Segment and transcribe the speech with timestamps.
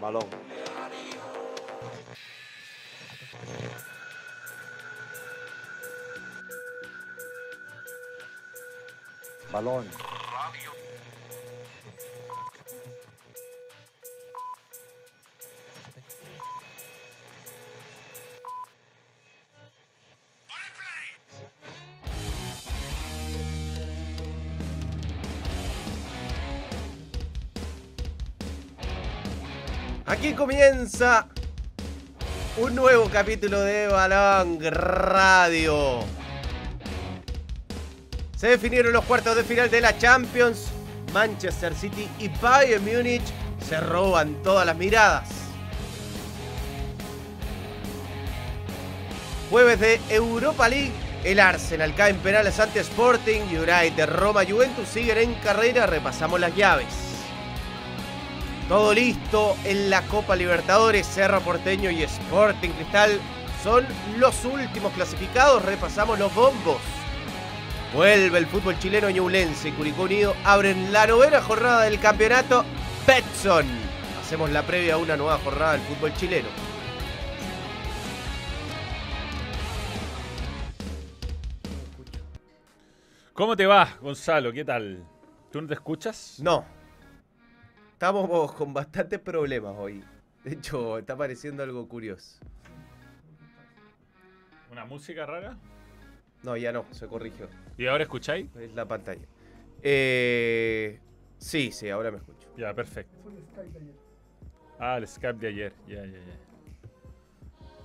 [0.00, 0.28] Balón.
[9.52, 9.88] Balón.
[30.18, 31.28] Aquí comienza
[32.56, 36.00] un nuevo capítulo de Balón Radio.
[38.36, 40.70] Se definieron los cuartos de final de la Champions.
[41.14, 43.22] Manchester City y Bayern Múnich
[43.64, 45.28] se roban todas las miradas.
[49.50, 50.90] Jueves de Europa League.
[51.22, 53.42] El Arsenal cae en penales ante Sporting.
[53.42, 55.86] United, Roma, Juventus siguen en carrera.
[55.86, 57.07] Repasamos las llaves.
[58.68, 61.06] Todo listo en la Copa Libertadores.
[61.06, 63.18] Cerro Porteño y Sporting Cristal
[63.62, 63.86] son
[64.18, 65.64] los últimos clasificados.
[65.64, 66.76] Repasamos los bombos.
[67.94, 72.62] Vuelve el fútbol chileno Ñublense y Curicó Unido abren la novena jornada del campeonato
[73.06, 73.64] Betson.
[74.20, 76.48] Hacemos la previa a una nueva jornada del fútbol chileno.
[83.32, 84.52] ¿Cómo te va, Gonzalo?
[84.52, 85.02] ¿Qué tal?
[85.50, 86.36] ¿Tú no te escuchas?
[86.42, 86.77] No.
[87.98, 90.04] Estamos con bastantes problemas hoy.
[90.44, 92.38] De hecho, está apareciendo algo curioso.
[94.70, 95.58] ¿Una música rara?
[96.44, 97.48] No, ya no, se corrigió.
[97.76, 98.54] ¿Y ahora escucháis?
[98.54, 99.26] Es la pantalla.
[99.82, 101.00] Eh,
[101.38, 102.48] sí, sí, ahora me escucho.
[102.56, 103.18] Ya, perfecto.
[104.78, 105.72] Ah, el Skype de ayer.
[105.88, 106.38] Ya, ya, ya.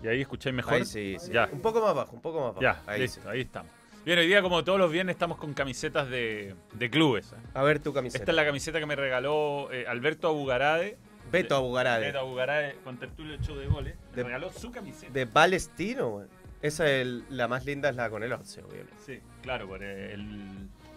[0.04, 0.74] ¿Y ahí escucháis mejor?
[0.76, 1.32] Ahí sí, sí.
[1.32, 1.50] Ya.
[1.52, 2.62] Un poco más bajo, un poco más bajo.
[2.62, 3.28] Ya, ahí listo, sí.
[3.28, 3.72] ahí estamos.
[4.06, 7.34] Bien, hoy día como todos los viernes estamos con camisetas de, de clubes.
[7.54, 8.22] A ver tu camiseta.
[8.22, 10.98] Esta es la camiseta que me regaló eh, Alberto Abugarade.
[11.32, 11.98] Beto Abugarade.
[12.08, 13.96] Alberto Abugarade con tertulio show de goles.
[14.12, 15.12] Me De- regaló su camiseta.
[15.14, 16.28] De Palestino, weón.
[16.62, 18.94] Esa es el- la más linda, es la con el 11, obviamente.
[19.06, 19.68] Sí, claro.
[19.68, 20.42] por el...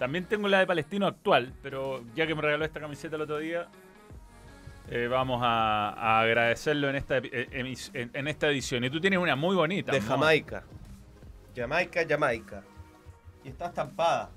[0.00, 3.38] También tengo la de Palestino actual, pero ya que me regaló esta camiseta el otro
[3.38, 3.68] día,
[4.90, 8.84] eh, vamos a, a agradecerlo en esta, eh, en, en esta edición.
[8.84, 9.92] Y tú tienes una muy bonita.
[9.92, 10.00] De.
[10.00, 10.64] Jamaica.
[11.56, 12.62] Jamaica, Jamaica.
[13.46, 14.28] Y está estampada.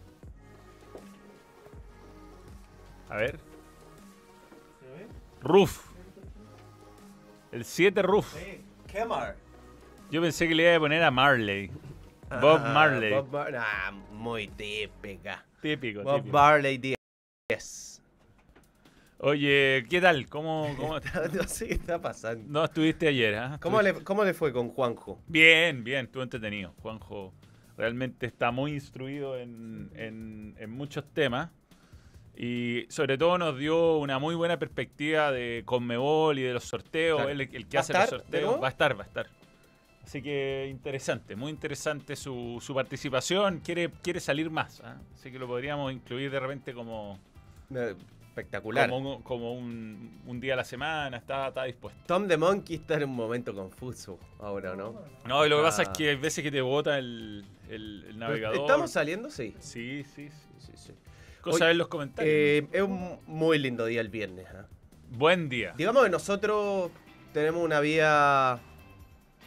[3.10, 3.40] A ver.
[5.42, 5.84] Roof.
[7.52, 8.36] El 7 Roof.
[8.38, 9.36] Sí, Kemar.
[10.12, 11.72] Yo pensé que le iba a poner a Marley.
[12.30, 13.12] Bob Ah, Marley.
[13.12, 15.44] Bob Mar- ah, muy típica.
[15.60, 16.38] Típico, Bob típico.
[16.38, 18.02] Marley 10.
[19.22, 20.30] Oye, ¿qué tal?
[20.30, 21.00] ¿Cómo, cómo
[21.34, 22.44] no sé qué está pasando.
[22.48, 23.36] no estuviste ayer?
[23.36, 23.58] ah?
[23.60, 25.20] ¿Cómo le, ¿Cómo le fue con Juanjo?
[25.26, 26.74] Bien, bien, estuvo entretenido.
[26.82, 27.34] Juanjo
[27.80, 31.50] realmente está muy instruido en, en- en muchos temas
[32.38, 37.18] y sobre todo nos dio una muy buena perspectiva de Conmebol y de los sorteos.
[37.18, 37.32] Claro.
[37.32, 38.62] Él, el que ¿Va a hace los sorteos.
[38.62, 39.28] Va a estar, va a estar.
[40.04, 43.60] Así que interesante, muy interesante su, su participación.
[43.60, 44.98] Quiere, quiere salir más, ¿ah?
[45.14, 47.20] así que lo podríamos incluir de repente como,
[47.76, 47.96] Eh,
[48.40, 48.90] Espectacular.
[48.90, 51.18] como, un, como un- un día a la semana.
[51.18, 52.02] Está, está dispuesto.
[52.06, 55.02] Tom the Monkey está en un momento confuso ahora, ¿no?
[55.26, 55.94] No, y lo que pasa es Ah.
[55.98, 58.58] que hay veces que te bota el, el- el navegador.
[58.60, 59.30] ¿Estamos saliendo?
[59.30, 59.56] Sí.
[59.60, 60.48] Sí, sí, sí.
[60.60, 60.94] Sí, sí.
[61.42, 62.34] Cosa Oye, en los comentarios.
[62.34, 64.46] Eh, es un muy lindo día el viernes.
[64.54, 64.66] ¿ah?
[65.12, 65.74] Buen día.
[65.78, 66.92] Digamos que nosotros
[67.34, 68.60] tenemos una vía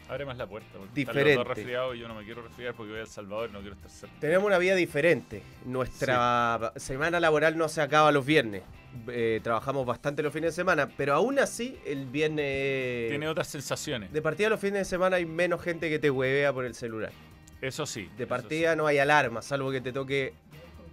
[0.09, 0.69] Abre más la puerta.
[0.79, 1.45] porque Diferente.
[1.45, 3.77] resfriados y yo no me quiero resfriar porque voy a El Salvador y no quiero
[3.77, 4.15] estar cerca.
[4.21, 5.43] Tenemos una vida diferente.
[5.65, 8.63] Nuestra semana laboral no se acaba los viernes.
[9.09, 13.09] Eh, trabajamos bastante los fines de semana, pero aún así el viernes...
[13.11, 14.13] Tiene otras sensaciones.
[14.13, 17.11] De partida los fines de semana hay menos gente que te huevea por el celular.
[17.61, 18.09] Eso sí.
[18.19, 20.35] De partida no hay alarma, salvo que te toque...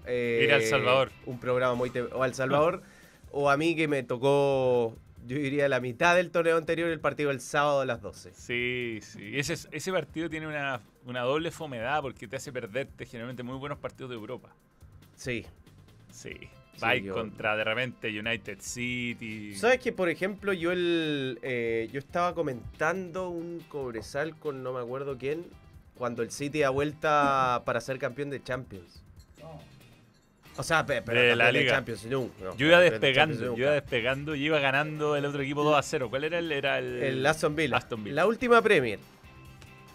[0.06, 1.12] eh, Ir a El Salvador.
[1.26, 1.90] Un programa muy...
[1.90, 2.84] te- O al Salvador,
[3.32, 4.96] o a mí que me tocó,
[5.28, 8.32] yo diría, la mitad del torneo anterior, el partido el sábado a las 12.
[8.34, 9.38] Sí, sí.
[9.38, 13.58] Ese, es- ese partido tiene una, una doble fomedad porque te hace perderte generalmente muy
[13.58, 14.50] buenos partidos de Europa.
[15.16, 15.46] Sí.
[16.12, 16.50] Sí.
[16.80, 19.56] Sí, Vai yo- contra de repente United City.
[19.56, 24.80] ¿Sabes que, por ejemplo, yo el eh, yo estaba comentando un cobresal con no me
[24.80, 25.46] acuerdo quién
[25.96, 29.04] cuando el City da vuelta para ser campeón de Champions?
[30.58, 31.72] O sea, pe- pero De la de liga.
[31.72, 35.42] Champions, no, no, Yo iba de despegando, yo iba despegando y iba ganando el otro
[35.42, 36.10] equipo 2 a 0.
[36.10, 36.52] ¿Cuál era el?
[36.52, 37.78] Era el, El Aston Villa.
[37.78, 38.16] Aston Villa.
[38.18, 39.00] La última Premier.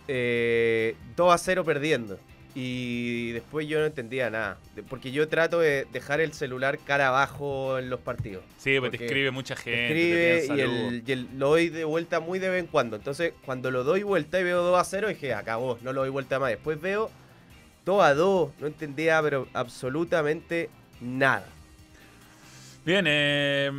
[0.08, 2.19] eh, 2 a 0 perdiendo.
[2.56, 4.58] Y después yo no entendía nada.
[4.88, 8.44] Porque yo trato de dejar el celular cara abajo en los partidos.
[8.58, 9.70] Sí, porque te escribe mucha gente.
[9.72, 12.66] te escribe piden y, el, y el- lo doy de vuelta muy de vez en
[12.68, 12.94] cuando.
[12.96, 16.10] Entonces, cuando lo doy vuelta y veo 2 a 0, dije, acabó, no lo doy
[16.10, 16.50] vuelta más.
[16.50, 17.10] Después veo
[17.84, 20.70] 2 a 2, no entendía pero absolutamente
[21.00, 21.46] nada.
[22.84, 23.70] Bien, eh,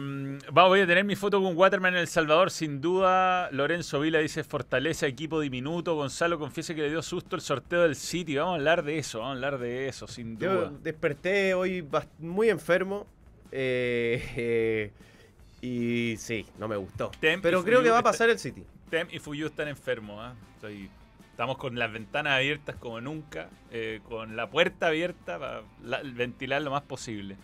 [0.52, 3.52] voy a tener mi foto con Waterman en El Salvador, sin duda.
[3.52, 5.94] Lorenzo Vila dice fortaleza, equipo diminuto.
[5.96, 8.36] Gonzalo confiesa que le dio susto el sorteo del City.
[8.36, 10.72] Vamos a hablar de eso, vamos a hablar de eso, sin Yo duda.
[10.82, 11.88] desperté hoy
[12.18, 13.06] muy enfermo.
[13.52, 14.92] eh, eh,
[15.62, 17.12] y sí, no me gustó.
[17.22, 18.64] Pero creo que va a pasar el City.
[18.90, 20.18] Tem y Fuyu están enfermos.
[20.20, 20.34] ¿ah?
[20.56, 20.90] Estoy-
[21.30, 26.62] estamos con las ventanas abiertas como nunca, eh, con la puerta abierta para la- ventilar
[26.64, 27.36] lo más posible.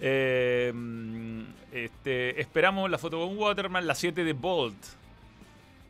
[0.00, 1.42] Eh, mm,
[1.72, 4.76] este, esperamos la foto con Waterman, la 7 de Bolt.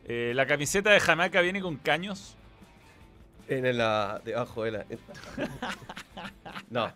[0.05, 2.35] Eh, la camiseta de Jamaica viene con caños.
[3.47, 4.21] En la.
[4.23, 4.85] debajo de la.
[6.69, 6.91] No.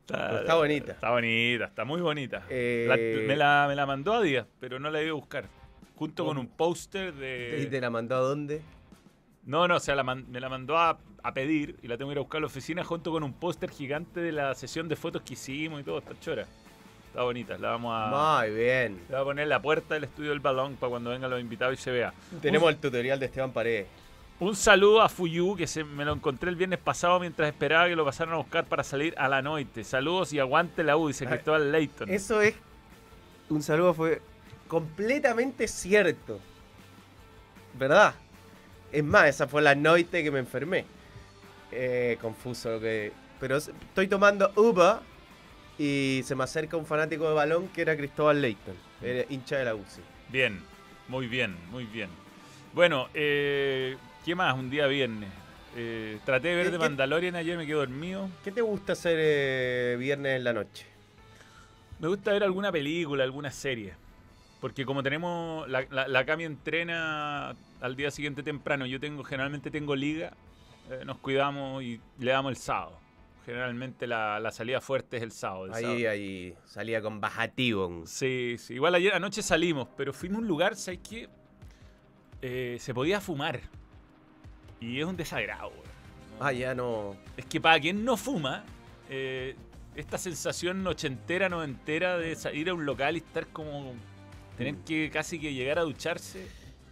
[0.00, 0.92] Está, Está bonita.
[0.92, 2.42] Está bonita, está muy bonita.
[2.48, 5.18] Eh, La- me, la, me la mandó a Díaz, pero no la he ido a
[5.18, 5.44] buscar.
[5.96, 7.66] Junto con un póster ¿Y de...
[7.70, 8.62] te la mandó a dónde?
[9.44, 12.14] No, no, o sea, la me la mandó a, a pedir y la tengo que
[12.14, 14.96] ir a buscar a la oficina junto con un póster gigante de la sesión de
[14.96, 15.98] fotos que hicimos y todo.
[15.98, 16.46] Está chora.
[17.08, 17.56] Está bonita.
[17.58, 18.40] La vamos a...
[18.40, 19.00] Muy bien.
[19.08, 21.40] Le voy a poner en la puerta del estudio del balón para cuando vengan los
[21.40, 22.12] invitados y se vea.
[22.42, 23.86] Tenemos el tutorial de Esteban Paredes.
[24.40, 27.96] Un saludo a Fuyu, que se, me lo encontré el viernes pasado mientras esperaba que
[27.96, 29.82] lo pasaran a buscar para salir a la noche.
[29.82, 32.08] Saludos y aguante la U, dice Ah, Cristóbal Leighton.
[32.08, 32.54] Eso es.
[33.48, 34.22] Un saludo fue
[34.68, 36.38] completamente cierto.
[37.76, 38.14] ¿Verdad?
[38.92, 40.84] Es más, esa fue la noche que me enfermé.
[41.72, 43.12] Eh, confuso lo que.
[43.40, 44.96] Pero estoy tomando Uber
[45.78, 49.64] y se me acerca un fanático de balón que era Cristóbal Leighton, era hincha de
[49.64, 50.00] la UCI.
[50.30, 50.60] Bien,
[51.08, 52.08] muy bien, muy bien.
[52.74, 54.54] Bueno, eh, ¿qué más?
[54.54, 55.28] Un día viernes.
[55.76, 58.28] Eh, traté de ver ¿Qué- The qué- Mandalorian, ayer me quedé dormido.
[58.42, 60.86] ¿Qué te gusta hacer eh, viernes en la noche?
[62.00, 63.94] Me gusta ver alguna película, alguna serie.
[64.60, 69.70] Porque como tenemos, la, la, la Cami entrena al día siguiente temprano, yo tengo generalmente
[69.70, 70.32] tengo liga,
[70.90, 72.98] eh, nos cuidamos y le damos el sábado.
[73.46, 75.66] Generalmente la, la salida fuerte es el sábado.
[75.66, 76.10] el Ahí, sábado.
[76.10, 78.02] ahí salía con bajativo.
[78.06, 78.74] Sí, sí.
[78.74, 81.28] Igual ayer anoche salimos, pero fuimos a un lugar, ¿sabes qué?
[82.42, 83.60] Eh, se podía fumar.
[84.80, 85.70] Y es un desagrado.
[85.70, 87.16] No- Ah, ya no.
[87.36, 88.64] Es que para quien no fuma,
[89.10, 89.56] eh,
[89.96, 93.94] esta sensación ochentera, noventera de salir a un local y estar como.
[94.56, 94.84] tener Mm.
[94.84, 96.46] que casi que llegar a ducharse.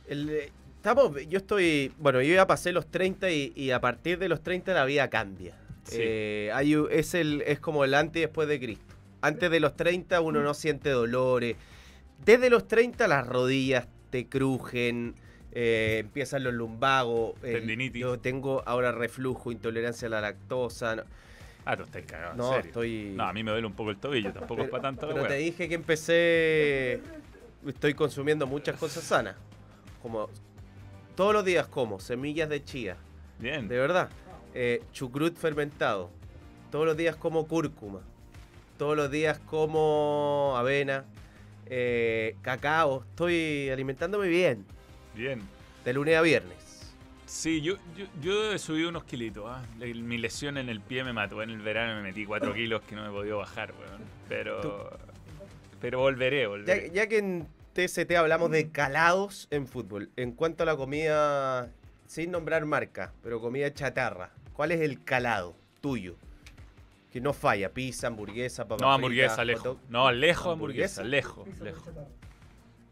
[0.08, 0.50] El,
[0.86, 4.40] estamos, yo estoy, bueno, yo ya pasé los 30 y, y a partir de los
[4.42, 5.56] 30 la vida cambia.
[5.82, 5.96] Sí.
[6.00, 8.94] Eh, hay es, el, es como el antes y después de Cristo.
[9.20, 11.56] Antes de los 30 uno no siente dolores.
[12.24, 15.16] Desde los 30 las rodillas te crujen,
[15.50, 17.34] eh, empiezan los lumbagos.
[17.42, 18.02] eh, Tendinitis.
[18.02, 20.96] yo tengo ahora reflujo, intolerancia a la lactosa.
[20.96, 21.02] No,
[21.64, 22.66] Ah, tú estás cagado, no, serio.
[22.66, 23.12] estoy...
[23.16, 25.34] No, a mí me duele un poco el tobillo, tampoco es para tanto Pero te
[25.34, 27.00] dije que empecé.
[27.66, 29.34] Estoy consumiendo muchas cosas sanas.
[30.00, 30.30] Como
[31.16, 32.96] todos los días como semillas de chía,
[33.38, 33.66] Bien.
[33.68, 34.10] de verdad.
[34.54, 36.10] Eh, chucrut fermentado.
[36.70, 38.00] Todos los días como cúrcuma.
[38.78, 41.04] Todos los días como avena.
[41.66, 43.04] eh, cacao.
[43.10, 44.64] Estoy alimentándome bien.
[45.14, 45.40] Bien.
[45.84, 46.94] De lunes a viernes.
[47.26, 49.44] Sí, yo, yo, yo he subido unos kilitos.
[49.48, 49.62] ¿ah?
[49.78, 51.42] Mi lesión en el pie me mató.
[51.42, 54.02] En el verano me metí 4 kilos que no me he podido bajar, weón.
[54.28, 54.96] Pero.
[55.80, 56.90] Pero volveré, Ya, volveré.
[56.94, 61.70] ya que en TST hablamos de calados en fútbol, en cuanto a la comida,
[62.06, 66.16] sin nombrar marca, pero comida chatarra, ¿cuál es el calado tuyo?
[67.12, 69.76] Que no falla, pizza, hamburguesa, papa No, hamburguesa, frita, lejos.
[69.88, 71.00] No, lejos ¿Hamburguesa?
[71.02, 71.88] hamburguesa, lejos, lejos.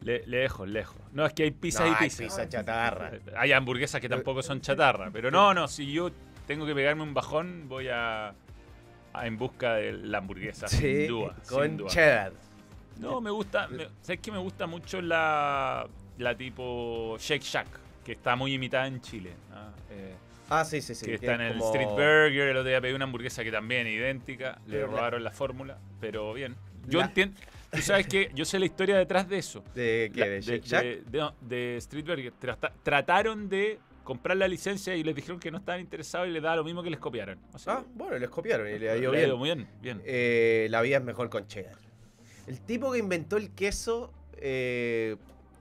[0.03, 1.01] Le- lejos, lejos.
[1.13, 2.21] No, es que hay pizzas No, y hay pizzas.
[2.27, 3.13] pizza chatarra.
[3.39, 5.11] Hay hamburguesas que tampoco son chatarra.
[5.11, 6.11] Pero no, no, si yo
[6.47, 8.35] tengo que pegarme un bajón, voy a,
[9.15, 11.37] a en busca de la hamburguesa, Sí, sin duda.
[11.43, 11.89] sin con duda.
[11.91, 12.33] cheddar.
[12.99, 13.69] No, me gusta.
[13.69, 14.31] me- ¿Sabes qué?
[14.33, 15.87] Me gusta mucho la,
[16.19, 17.67] la tipo Shake Shack,
[18.05, 19.33] que está muy imitada en Chile.
[19.53, 19.71] ¿ah?
[19.91, 20.15] Eh,
[20.51, 21.07] Ah, sí, sí, sí.
[21.07, 22.49] que que está en el como- Street Burger.
[22.49, 24.59] El otro día pedí una hamburguesa que también es idéntica.
[24.67, 26.55] Le Pero robaron la fórmula, pero bien.
[26.87, 27.41] Yo La- entiendo.
[27.73, 29.65] Tú sabes que yo sé la historia detrás de eso.
[29.75, 30.21] ¿De qué?
[30.21, 30.83] La- ¿De Shake Shack?
[30.85, 32.33] de- de- no, de Street Burger.
[32.39, 36.43] Trata- trataron de comprar la licencia y les dijeron que no estaban interesados y les
[36.43, 37.39] daba lo mismo que les copiaron.
[37.55, 39.25] O sea, Ah, bueno, les copiaron y le ha ido bien.
[39.27, 39.67] ido muy bien.
[39.81, 40.03] bien.
[40.05, 41.75] Eh, la vida es mejor con cheddar.
[42.47, 45.17] El tipo que inventó el queso eh,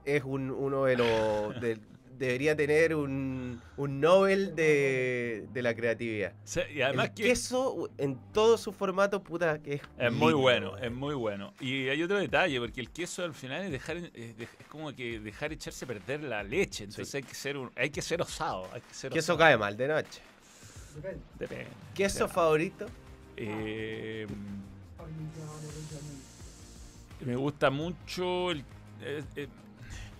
[0.06, 1.08] es un, uno de los...
[1.62, 1.80] de-
[2.14, 6.32] debería tener un, un Nobel de, de la creatividad.
[6.74, 10.78] Y además el que queso en todo su formato, puta, que es es muy bueno,
[10.78, 11.54] es muy bueno.
[11.60, 14.94] Y hay otro detalle, porque el queso al final es dejar es, de- es como
[14.96, 16.84] que dejar echarse a perder la leche.
[16.86, 17.18] Entonces Sí.
[17.18, 19.40] hay que ser un- hay que ser osado, hay que ser Queso osado.
[19.40, 20.22] cae mal de noche.
[21.40, 21.68] Depende.
[21.96, 22.86] ¿Queso favorito?
[23.36, 24.28] eh,
[27.26, 28.60] me gusta mucho el
[29.02, 29.48] eh, eh,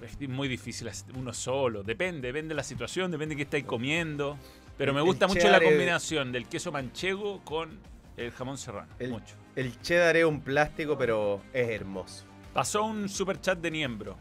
[0.02, 1.84] es muy difícil uno solo.
[1.84, 4.38] Depende, depende de la situación, depende de qué estáis comiendo.
[4.78, 7.80] Pero me gusta el mucho la combinación del queso manchego con
[8.18, 8.92] el jamón serrano.
[9.00, 9.36] El- mucho.
[9.56, 12.26] El cheddar es un plástico, pero es hermoso.
[12.54, 14.18] Pasó un super chat de Niembro.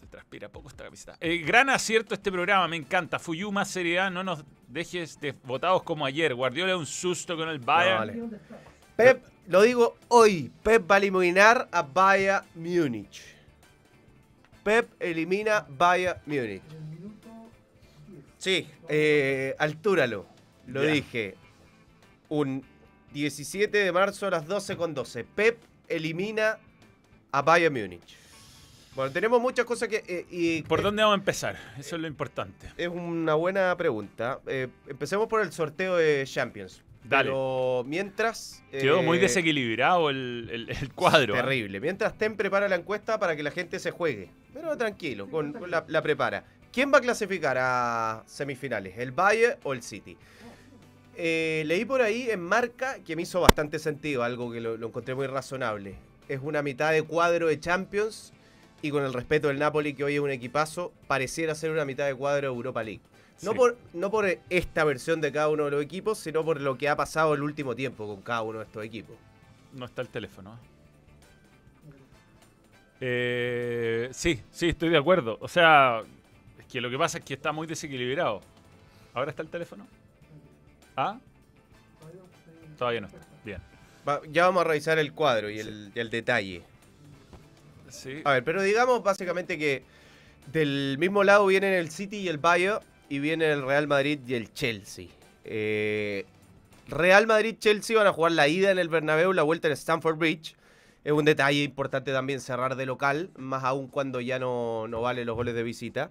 [0.00, 1.16] Se transpira poco esta camiseta.
[1.20, 3.18] Eh, gran acierto este programa, me encanta.
[3.20, 6.34] Fuyuma Serie A, no nos dejes de votados como ayer.
[6.34, 8.18] Guardiola un susto con el Bayern.
[8.18, 8.40] No, vale.
[8.96, 13.22] Pep, lo digo hoy, Pep va a eliminar a Bayern Múnich.
[14.62, 16.62] Pep elimina Bayern Múnich.
[18.38, 20.26] Sí, eh, altúralo.
[20.66, 21.36] Lo dije.
[22.28, 22.64] Un
[23.12, 25.24] 17 de marzo a las 12 con 12.
[25.24, 26.58] Pep elimina
[27.32, 28.16] a Bayern Múnich.
[28.94, 30.02] Bueno, tenemos muchas cosas que...
[30.06, 31.56] eh, y, ¿Por eh, dónde vamos a empezar?
[31.78, 32.72] Eso es lo importante.
[32.76, 34.40] Es una buena pregunta.
[34.46, 36.82] Eh, empecemos por el sorteo de Champions.
[37.02, 37.30] Dale.
[37.30, 38.62] Pero mientras...
[38.70, 41.34] Quedó muy eh, desequilibrado el, el- el cuadro.
[41.34, 41.38] ¿eh?
[41.42, 41.80] Terrible.
[41.80, 44.30] Mientras Ten prepara la encuesta para que la gente se juegue.
[44.52, 46.44] Pero tranquilo, con, con la, la prepara.
[46.72, 48.96] ¿Quién va a clasificar a semifinales?
[48.98, 50.16] ¿El Bayern o el City?
[51.16, 54.86] Eh, leí por ahí en marca que me hizo bastante sentido, algo que lo, lo
[54.88, 55.94] encontré muy razonable.
[56.28, 58.32] Es una mitad de cuadro de Champions
[58.82, 62.06] y con el respeto del Napoli, que hoy es un equipazo, pareciera ser una mitad
[62.06, 63.00] de cuadro de Europa League.
[63.42, 63.56] No, Sí.
[63.56, 66.88] por, no por esta versión de cada uno de los equipos, sino por lo que
[66.88, 69.16] ha pasado el último tiempo con cada uno de estos equipos.
[69.72, 70.58] No está el teléfono.
[73.00, 75.38] Eh, sí, sí, estoy de acuerdo.
[75.40, 76.02] O sea,
[76.58, 78.42] es que lo que pasa es que está muy desequilibrado.
[79.14, 79.86] ¿Ahora está el teléfono?
[80.96, 81.18] ¿Ah?
[82.78, 83.18] Todavía no está.
[83.44, 83.60] Bien.
[84.08, 86.62] Va- ya vamos a revisar el cuadro y el, y el detalle.
[87.88, 88.20] Sí.
[88.24, 89.82] A ver, pero digamos básicamente que
[90.52, 94.34] del mismo lado vienen el City y el Bayern y viene el Real Madrid y
[94.34, 95.08] el Chelsea.
[95.44, 96.24] Eh,
[96.88, 100.54] Real Madrid-Chelsea van a jugar la ida en el Bernabéu, la vuelta en Stamford Bridge.
[101.04, 105.24] Es un detalle importante también cerrar de local, más aún cuando ya no, no vale
[105.24, 106.10] los goles de visita.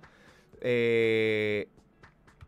[0.61, 1.69] Eh,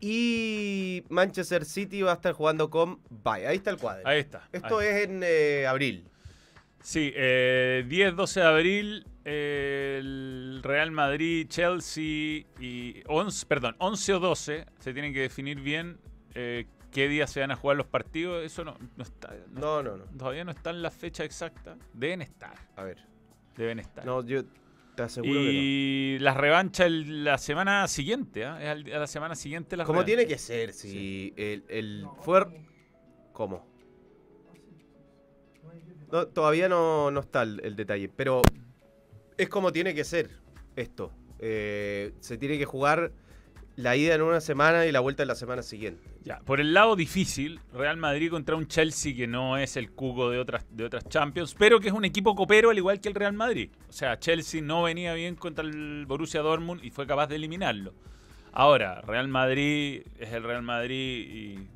[0.00, 3.50] y Manchester City va a estar jugando con Bayern.
[3.50, 4.06] Ahí está el cuadro.
[4.06, 4.48] Ahí está.
[4.52, 4.88] Esto ahí.
[4.88, 6.04] es en eh, abril.
[6.82, 14.66] Sí, eh, 10-12 de abril, el Real Madrid, Chelsea y 11, perdón, 11 o 12
[14.78, 15.98] se tienen que definir bien
[16.34, 18.44] eh, qué día se van a jugar los partidos.
[18.44, 20.04] Eso no, no está, no- No, no, no.
[20.18, 21.76] todavía no está en la fecha exacta.
[21.92, 22.98] Deben estar, A ver.
[23.56, 24.04] deben estar.
[24.04, 24.42] No, yo
[24.94, 25.50] te aseguro que no.
[25.52, 28.56] y la revancha el- la semana siguiente, ¿ah?
[28.70, 32.44] A la semana siguiente la Como tiene que ser, si el, el fue...
[33.32, 33.66] ¿Cómo?
[36.10, 38.42] No, todavía no, no está el, el detalle, pero
[39.38, 40.30] es como tiene que ser
[40.76, 41.12] esto.
[41.38, 43.12] Eh, se tiene que jugar
[43.76, 46.02] la ida en una semana y la vuelta en la semana siguiente.
[46.24, 50.30] Ya, por el lado difícil, Real Madrid contra un Chelsea que no es el cuco
[50.30, 53.14] de otras, de otras Champions, pero que es un equipo copero al igual que el
[53.14, 53.70] Real Madrid.
[53.88, 57.94] O sea, Chelsea no venía bien contra el Borussia Dortmund y fue capaz de eliminarlo.
[58.52, 61.68] Ahora, Real Madrid es el Real Madrid y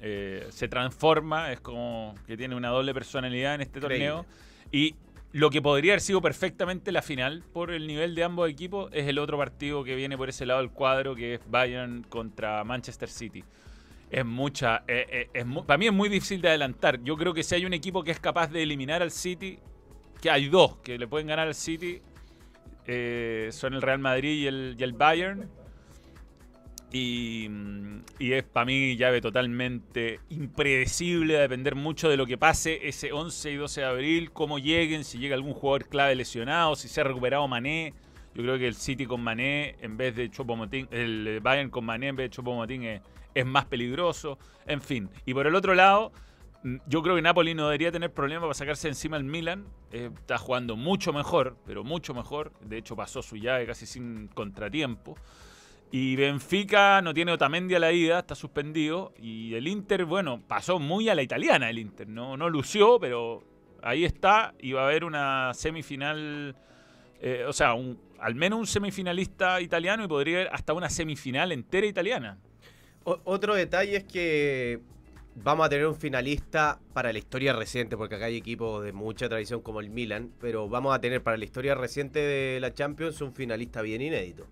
[0.00, 4.08] eh, se transforma, es como que tiene una doble personalidad en este Increíble.
[4.08, 4.26] torneo.
[4.70, 4.94] Y
[5.32, 9.08] lo que podría haber sido perfectamente la final por el nivel de ambos equipos es
[9.08, 13.08] el otro partido que viene por ese lado del cuadro, que es Bayern contra Manchester
[13.08, 13.42] City.
[14.10, 17.02] Es mucha, eh, eh, es para mí es muy difícil de adelantar.
[17.02, 19.58] Yo creo que si hay un equipo que es capaz de eliminar al City,
[20.20, 22.02] que hay dos que le pueden ganar al City,
[22.86, 24.46] eh, son el Real Madrid y
[24.82, 25.48] el Bayern.
[26.92, 32.26] Y, mm, y es para mí llave totalmente impredecible, va a depender mucho de lo
[32.26, 36.14] que pase ese 11 y 12 de abril, cómo lleguen, si llega algún jugador clave
[36.14, 37.94] lesionado, si se ha recuperado Mané.
[38.34, 42.08] Yo creo que el City con Mané en vez de Chopomotín, el Bayern con Mané
[42.08, 43.02] en vez de Chopomotín es,
[43.34, 44.38] es más peligroso.
[44.66, 45.10] En fin.
[45.26, 46.12] Y por el otro lado,
[46.62, 49.66] mm, yo creo que Napoli no debería tener problema para sacarse encima el Milan.
[49.90, 52.52] Eh, está jugando mucho mejor, pero mucho mejor.
[52.60, 55.16] De hecho, pasó su llave casi sin contratiempo.
[55.94, 59.12] Y Benfica no tiene Otamendi a la ida, está suspendido.
[59.20, 62.08] Y el Inter, bueno, pasó muy a la italiana el Inter.
[62.08, 63.44] No, no lució, pero
[63.82, 64.54] ahí está.
[64.58, 66.56] Y va a haber una semifinal,
[67.20, 71.52] eh, o sea, un- al menos un semifinalista italiano y podría haber hasta una semifinal
[71.52, 72.38] entera italiana.
[73.04, 74.80] Otro detalle es que
[75.34, 79.28] vamos a tener un finalista para la historia reciente, porque acá hay equipos de mucha
[79.28, 83.20] tradición como el Milan, pero vamos a tener para la historia reciente de la Champions
[83.20, 84.46] un finalista bien inédito.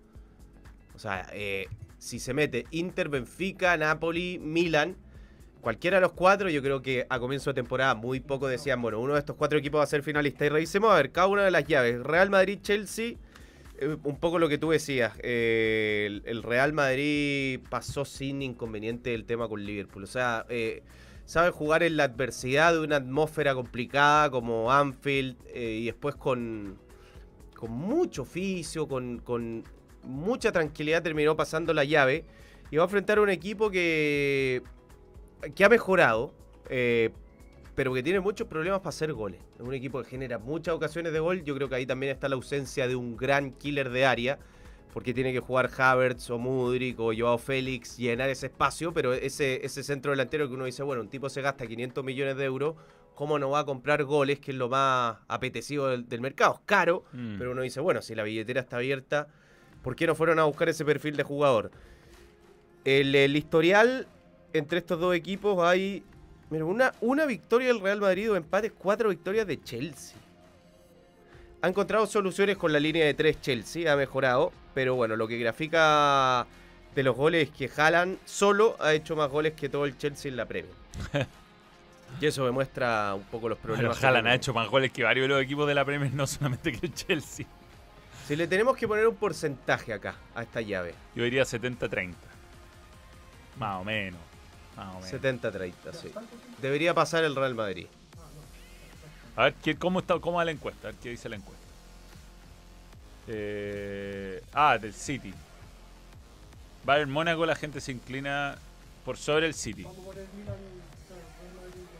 [1.01, 1.67] Sea, eh,
[1.97, 4.95] si se mete Inter, Benfica, Napoli, Milan,
[5.61, 8.99] cualquiera de los cuatro, yo creo que a comienzo de temporada muy poco decían, bueno,
[8.99, 10.45] uno de estos cuatro equipos va a ser finalista.
[10.45, 11.99] Y revisemos a ver cada una de las llaves.
[12.03, 13.15] Real Madrid, Chelsea,
[13.79, 15.13] eh, un poco lo que tú decías.
[15.23, 20.03] eh, el, Real Madrid pasó sin inconveniente el tema con Liverpool.
[20.03, 20.83] O sea, eh,
[21.25, 26.77] sabe jugar en la adversidad de una atmósfera complicada como Anfield y después con,
[27.55, 29.63] con mucho oficio, con, con
[30.03, 32.25] mucha tranquilidad terminó pasando la llave
[32.69, 34.61] y va a enfrentar a un equipo que,
[35.55, 36.33] que ha mejorado,
[36.69, 37.09] eh,
[37.75, 39.41] pero que tiene muchos problemas para hacer goles.
[39.55, 41.43] Es un equipo que genera muchas ocasiones de gol.
[41.43, 44.39] Yo creo que ahí también está la ausencia de un gran killer de área,
[44.93, 49.65] porque tiene que jugar Havertz o Mudrik o Joao Félix, llenar ese espacio, pero ese,
[49.65, 52.75] ese centro delantero que uno dice, bueno, un tipo se gasta 500 millones de euros,
[53.15, 56.55] ¿cómo no va a comprar goles, que es lo más apetecido del, del mercado?
[56.55, 57.37] Es caro, Mm.
[57.37, 59.29] pero uno dice, bueno, si la billetera está abierta,
[59.83, 61.71] ¿por qué no fueron a buscar ese perfil de jugador?
[62.85, 64.07] El, el historial
[64.53, 66.03] entre estos dos equipos hay
[66.49, 70.17] mira, una, una victoria del Real Madrid, dos empates, cuatro victorias de Chelsea.
[71.61, 75.37] Ha encontrado soluciones con la línea de tres Chelsea, ha mejorado, pero bueno, lo que
[75.37, 76.47] grafica
[76.95, 80.29] de los goles es que Haaland solo ha hecho más goles que todo el Chelsea
[80.29, 80.73] en la Premier.
[82.19, 83.99] y eso demuestra un poco los Bueno, problemas.
[83.99, 86.25] que Haaland ha hecho más goles que varios de los equipos de la Premier, no
[86.27, 87.45] solamente que el Chelsea.
[88.31, 92.13] Si le tenemos que poner un porcentaje acá, a esta llave, Yo diría 70-30.
[93.59, 94.21] Más o menos.
[94.77, 95.21] Más o menos.
[95.21, 96.13] 70-30, sí.
[96.61, 97.87] Debería pasar el Real Madrid.
[99.35, 100.87] A ver, ¿qué- ¿cómo, está, ¿cómo va la encuesta?
[100.87, 101.65] A ver qué dice la encuesta.
[103.27, 105.33] Eh, ah, del City.
[106.85, 108.57] Bayern Mónaco, la gente se inclina
[109.03, 109.85] por sobre el City.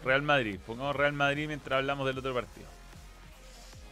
[0.05, 0.57] Real Madrid.
[0.65, 2.67] Pongamos Real Madrid mientras hablamos del otro partido.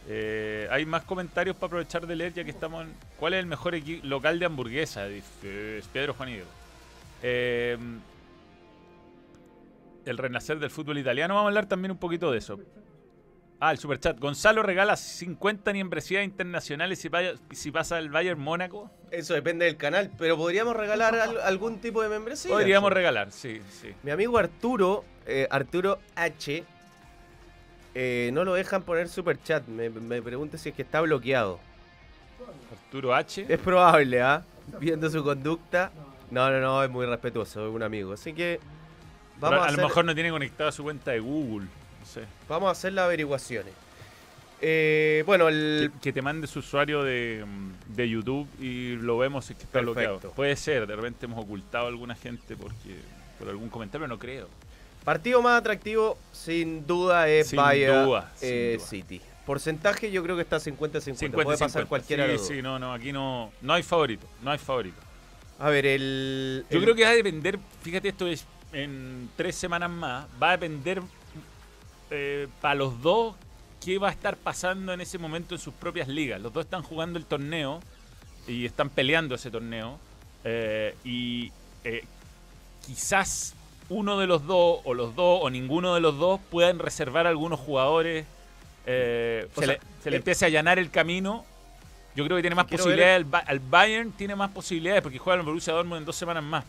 [0.08, 2.94] Eh, hay más comentarios para aprovechar de leer ya que estamos en...
[3.18, 5.06] ¿Cuál es el mejor local de hamburguesa?
[5.06, 6.44] Dice Pedro Juanillo.
[7.22, 7.76] Eh,
[10.06, 11.34] el renacer del fútbol italiano.
[11.34, 12.58] Vamos a hablar también un poquito de eso.
[13.60, 14.18] Ah, el superchat.
[14.18, 18.90] Gonzalo regala 50 membresías internacionales si, vaya- si pasa el Bayern Mónaco.
[19.10, 22.50] Eso depende del canal, pero podríamos regalar al- algún tipo de membresía.
[22.50, 23.92] Podríamos regalar, sí, sí.
[24.02, 26.64] Mi amigo Arturo, eh, Arturo H,
[27.94, 29.66] eh, no lo dejan poner super chat.
[29.66, 31.60] Me, me pregunta si es que está bloqueado.
[32.72, 33.46] Arturo H.
[33.48, 34.42] Es probable, ¿ah?
[34.80, 35.92] Viendo su conducta.
[36.30, 38.12] No, no, no, es muy respetuoso, es un amigo.
[38.12, 38.60] Así que
[39.38, 41.66] vamos Pero a, a, hacer, lo mejor no tiene conectada su cuenta de Google.
[42.00, 42.22] No sé.
[42.48, 43.72] vamos a hacer las averiguaciones.
[44.62, 47.44] Eh, bueno, el, Que, que te mande su usuario de,
[47.88, 50.10] de YouTube y lo vemos si es que está Perfecto.
[50.10, 50.34] bloqueado.
[50.34, 52.96] Puede ser, de repente hemos ocultado a alguna gente porque
[53.38, 54.48] por algún comentario, no creo.
[55.04, 58.86] Partido más atractivo, sin duda, es Sin Bayern duda, eh, duda.
[58.88, 59.20] City.
[59.46, 61.00] Porcentaje yo creo que está 50-50.
[61.00, 61.88] 50, Puede pasar 50.
[61.88, 65.00] cualquiera Sí, sí, no, no, aquí no, no hay favorito, no hay favorito.
[65.58, 66.64] A ver, el.
[66.70, 70.50] Yo el- creo que va a depender, fíjate, esto es en tres semanas más, va
[70.50, 71.02] a depender
[72.60, 73.34] para los dos
[73.84, 76.40] qué va a estar pasando en ese momento en sus propias ligas.
[76.40, 77.80] Los dos están jugando el torneo
[78.46, 79.98] y están peleando ese torneo.
[80.44, 81.52] eh, y
[81.84, 82.02] eh,
[82.86, 83.54] quizás
[83.90, 87.60] uno de los dos, o los dos, o ninguno de los dos puedan reservar algunos
[87.60, 88.24] jugadores.
[88.86, 91.44] eh, se, sea, le, se le eh, empiece a allanar el camino.
[92.16, 93.26] Yo creo que tiene más posibilidades.
[93.26, 96.64] El, el Bayern tiene más posibilidades porque juega el Borussia Dortmund en dos semanas más.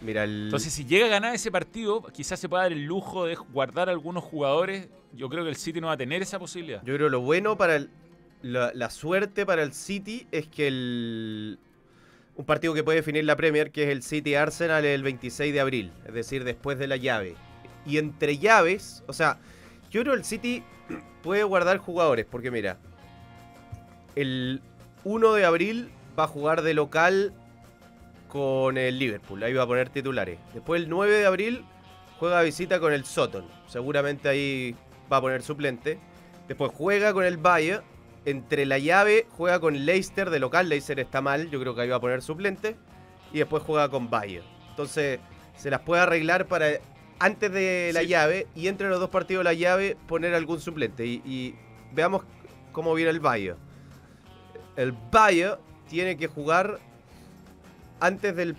[0.00, 0.44] Mira, el.
[0.44, 3.88] Entonces, si llega a ganar ese partido, quizás se pueda dar el lujo de guardar
[3.90, 4.88] algunos jugadores.
[5.12, 6.82] Yo creo que el City no va a tener esa posibilidad.
[6.84, 7.90] Yo creo lo bueno para el.
[8.42, 11.58] La, la suerte para el City es que el.
[12.40, 15.60] Un partido que puede definir la Premier, que es el City Arsenal, el 26 de
[15.60, 17.34] abril, es decir, después de la llave.
[17.84, 19.36] Y entre llaves, o sea,
[19.90, 20.64] yo creo el City
[21.22, 22.78] puede guardar jugadores, porque mira,
[24.16, 24.62] el
[25.04, 27.34] 1 de abril va a jugar de local
[28.28, 30.38] con el Liverpool, ahí va a poner titulares.
[30.54, 31.64] Después el 9 de abril
[32.18, 34.74] juega a visita con el Soton, seguramente ahí
[35.12, 35.98] va a poner suplente.
[36.48, 37.84] Después juega con el Bayern.
[38.24, 40.68] Entre la llave juega con Leicester de local.
[40.68, 42.76] Leicester está mal, yo creo que ahí va a poner suplente.
[43.32, 44.44] Y después juega con Bayern.
[44.70, 45.20] Entonces
[45.56, 46.66] se las puede arreglar para
[47.18, 48.06] antes de la Sí.
[48.08, 51.06] llave y entre los dos partidos de la llave poner algún suplente.
[51.06, 51.54] Y, y
[51.92, 52.22] veamos
[52.72, 53.58] cómo viene el Bayern.
[54.76, 56.78] El Bayern tiene que jugar
[58.00, 58.56] antes del...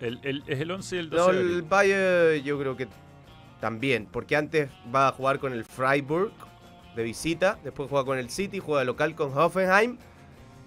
[0.00, 1.62] El, el- es el 11 y el 12 No, el.
[1.62, 2.86] Bayern yo creo que
[3.60, 6.32] también, porque antes va a jugar con el Freiburg
[6.96, 9.98] de visita, después juega con el City, juega de local con Hoffenheim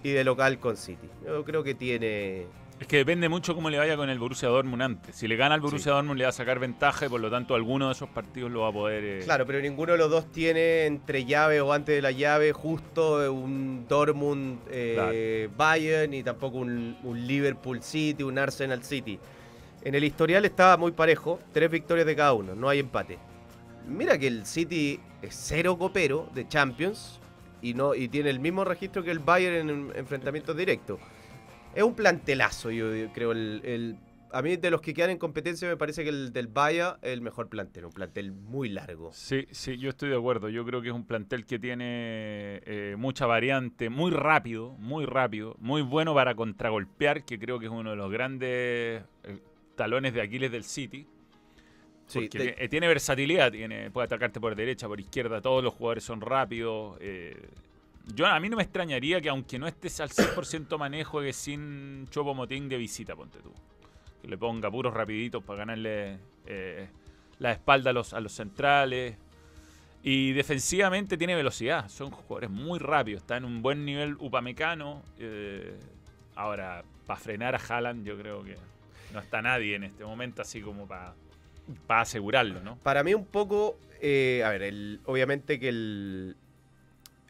[0.02, 1.08] y de local con City.
[1.26, 2.46] Yo creo que tiene...
[2.80, 5.14] Es que depende mucho cómo le vaya con el Borussia Dortmund antes.
[5.14, 7.54] Si le gana al Borussia Dortmund le va a sacar ventaja y por lo tanto
[7.54, 9.04] alguno de esos partidos lo va a poder...
[9.04, 12.52] eh, Claro, pero ninguno de los dos tiene entre llave o antes de la llave
[12.54, 19.18] justo un Dortmund eh, Bayern y tampoco un, un Liverpool City, un Arsenal City.
[19.82, 23.18] En el historial estaba muy parejo, tres victorias de cada uno, no hay empate.
[23.86, 27.20] Mira que el City es cero copero de Champions
[27.62, 30.98] y no y tiene el mismo registro que el Bayern en enfrentamientos directos.
[31.74, 33.32] Es un plantelazo, yo, creo.
[33.32, 33.96] El, el-
[34.32, 37.10] a mí de los que quedan en competencia me parece que el del Bayern es
[37.12, 39.10] el mejor plantel, un plantel muy largo.
[39.12, 40.48] Sí, sí, yo estoy de acuerdo.
[40.48, 45.56] Yo creo que es un plantel que tiene eh, mucha variante, muy rápido, muy rápido,
[45.58, 49.38] muy bueno para contragolpear, que creo que es uno de los grandes eh,
[49.74, 51.08] talones de Aquiles del City.
[52.10, 55.72] Sí, Porque te- eh, tiene versatilidad, tiene, puede atacarte por derecha, por izquierda, todos los
[55.74, 56.96] jugadores son rápidos.
[57.00, 57.36] eh,
[58.14, 62.08] yo a mí no me extrañaría que aunque no estés al 100% manejo, juegue sin
[62.10, 63.52] Chopo Motín de visita, ponte tú.
[64.20, 66.88] Que le ponga puros rapiditos para ganarle eh,
[67.38, 69.16] la espalda a los, a los centrales.
[70.02, 75.02] Y defensivamente tiene velocidad, son jugadores muy rápidos, está en un buen nivel upamecano.
[75.18, 75.78] eh,
[76.34, 78.56] ahora, para frenar a Haaland yo creo que
[79.12, 81.14] no está nadie en este momento así como para
[81.86, 82.76] para asegurarlo, ¿no?
[82.78, 86.36] Para mí un poco, eh, a ver, obviamente que el,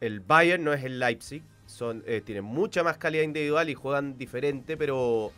[0.01, 4.19] el Bayern no es el Leipzig, son, eh, tienen mucha más calidad individual y juegan
[4.19, 5.33] diferente, pero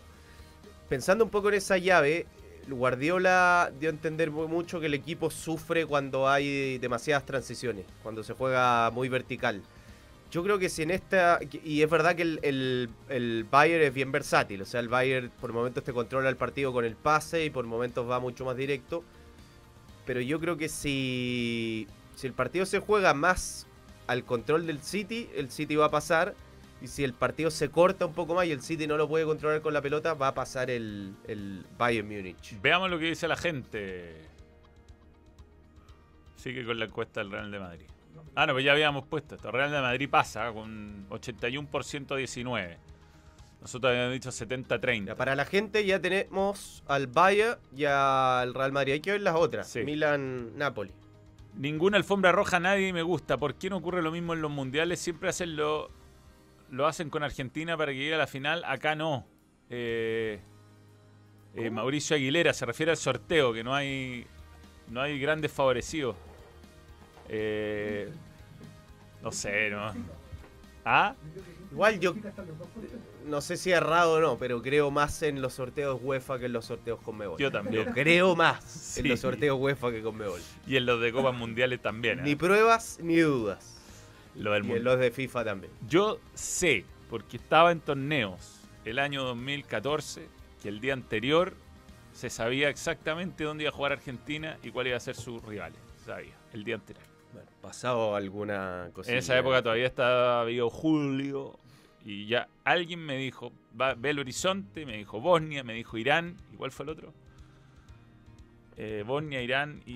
[0.89, 2.27] pensando un poco en esa llave,
[2.69, 8.23] Guardiola dio a entender mu- mucho que el equipo sufre cuando hay demasiadas transiciones, cuando
[8.23, 9.63] se juega muy vertical.
[10.33, 13.93] Yo creo que si en esta, y es verdad que el, el, el Bayern es
[13.93, 17.45] bien versátil, o sea, el Bayern por momentos te controla el partido con el pase
[17.45, 19.05] y por momentos va mucho más directo.
[20.07, 23.67] Pero yo creo que si, si el partido se juega más
[24.07, 26.35] al control del City, el City va a pasar.
[26.81, 29.27] Y si el partido se corta un poco más y el City no lo puede
[29.27, 32.59] controlar con la pelota, va a pasar el, el Bayern Múnich.
[32.63, 34.17] Veamos lo que dice la gente.
[36.37, 37.87] Sigue con la encuesta del Real de Madrid.
[38.35, 39.51] Ah, no, pues ya habíamos puesto esto.
[39.51, 42.79] Real de Madrid pasa con 81% 19.
[43.61, 45.07] Nosotros habíamos dicho 70-30.
[45.07, 48.95] Ya, para la gente ya tenemos al Bayern y al Real Madrid.
[48.95, 49.69] Hay que ver las otras.
[49.69, 49.85] Sí.
[49.85, 50.91] Milan-Napoli.
[51.55, 53.37] Ninguna alfombra roja, nadie me gusta.
[53.37, 54.99] ¿Por qué no ocurre lo mismo en los mundiales?
[54.99, 55.91] Siempre hacen lo,
[56.71, 58.65] lo hacen con Argentina para que llegue a la final.
[58.65, 59.27] Acá no.
[59.69, 60.41] Eh,
[61.55, 64.27] eh, Mauricio Aguilera se refiere al sorteo, que no hay,
[64.89, 66.17] no hay grandes favorecidos.
[67.29, 68.11] Eh,
[69.23, 69.93] no sé, ¿no?
[70.85, 71.15] ¿Ah?
[71.71, 72.15] Igual yo
[73.27, 76.53] no sé si errado o no, pero creo más en los sorteos UEFA que en
[76.53, 77.39] los sorteos con Mebol.
[77.39, 77.93] Yo también.
[77.93, 79.01] Creo más Sí.
[79.01, 80.41] en los sorteos UEFA que con Mebol.
[80.67, 82.19] Y en los de Copas Mundiales también.
[82.19, 82.23] ¿eh?
[82.23, 83.79] Ni pruebas ni dudas.
[84.35, 85.73] Lo del Y en los de FIFA también.
[85.89, 90.27] Yo sé, porque estaba en torneos el año 2014,
[90.63, 91.55] que el día anterior
[92.13, 95.79] se sabía exactamente dónde iba a jugar Argentina y cuál iba a ser sus rivales.
[96.05, 97.05] Sabía, el día anterior.
[97.33, 99.15] Bueno, pasado alguna cosilla.
[99.15, 101.59] En esa época todavía estaba vivo Julio
[102.05, 106.37] y ya alguien me dijo, va, ve el horizonte, me dijo Bosnia, me dijo Irán.
[106.53, 107.13] ¿Y cuál fue el otro?
[108.77, 109.93] Eh, Bosnia, Irán y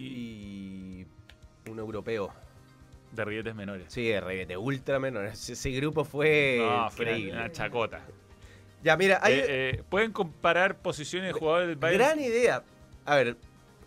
[1.67, 2.33] Y un europeo.
[3.13, 3.87] de Rietes Menores.
[3.89, 5.27] Sí, de reguete, ultra menor.
[5.27, 7.33] Ese, grupo fue no, fue increíble.
[7.33, 8.01] una chacota.
[8.83, 12.05] Ya, mira, hay Eh, eh, Pueden comparar posiciones de jugadores del Bayern.
[12.05, 12.63] gran idea.
[13.05, 13.37] A ver,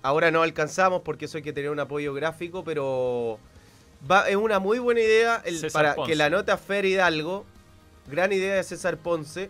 [0.01, 3.39] ahora no alcanzamos porque eso hay que tener un apoyo gráfico, pero
[4.09, 6.11] va, es una muy buena idea el- para Ponce.
[6.11, 7.45] que la nota Fer Hidalgo,
[8.07, 9.49] gran idea de César Ponce,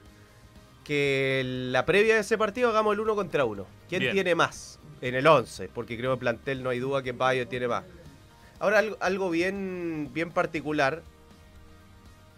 [0.84, 3.66] que la previa de ese partido hagamos el uno contra uno.
[3.88, 4.14] ¿Quién Bien.
[4.14, 4.80] tiene más?
[5.02, 7.84] En el 11, porque creo que el plantel no hay duda que Bayo tiene más.
[8.60, 11.02] Ahora algo, algo bien, bien particular.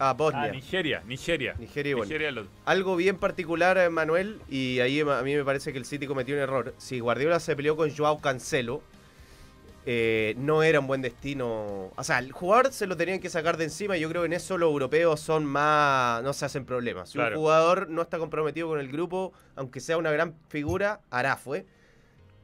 [0.02, 0.50] Ah, Ah, Bosnia.
[0.50, 1.54] Nigeria, Nigeria.
[1.58, 2.18] Nigeria y Bosnia.
[2.18, 6.06] Nigeria Algo bien particular, eh, Manuel, y ahí a mí me parece que el City
[6.08, 6.74] cometió un error.
[6.78, 8.82] Si Guardiola se peleó con Joao Cancelo,
[9.86, 11.90] eh, no era un buen destino.
[11.96, 14.26] O sea, el jugador se lo tenían que sacar de encima y yo creo que
[14.26, 16.22] en eso los europeos son más...
[16.22, 17.08] no se hacen problemas.
[17.10, 17.36] Si Claro.
[17.36, 21.64] un jugador no está comprometido con el grupo, aunque sea una gran figura, hará fue.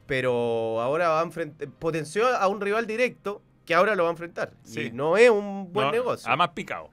[0.05, 1.67] Pero ahora va a enfrentar...
[1.69, 4.51] Potenció a un rival directo que ahora lo va a enfrentar.
[4.63, 4.81] Sí.
[4.87, 6.27] Y no es un buen No, negocio.
[6.27, 6.89] Además picado.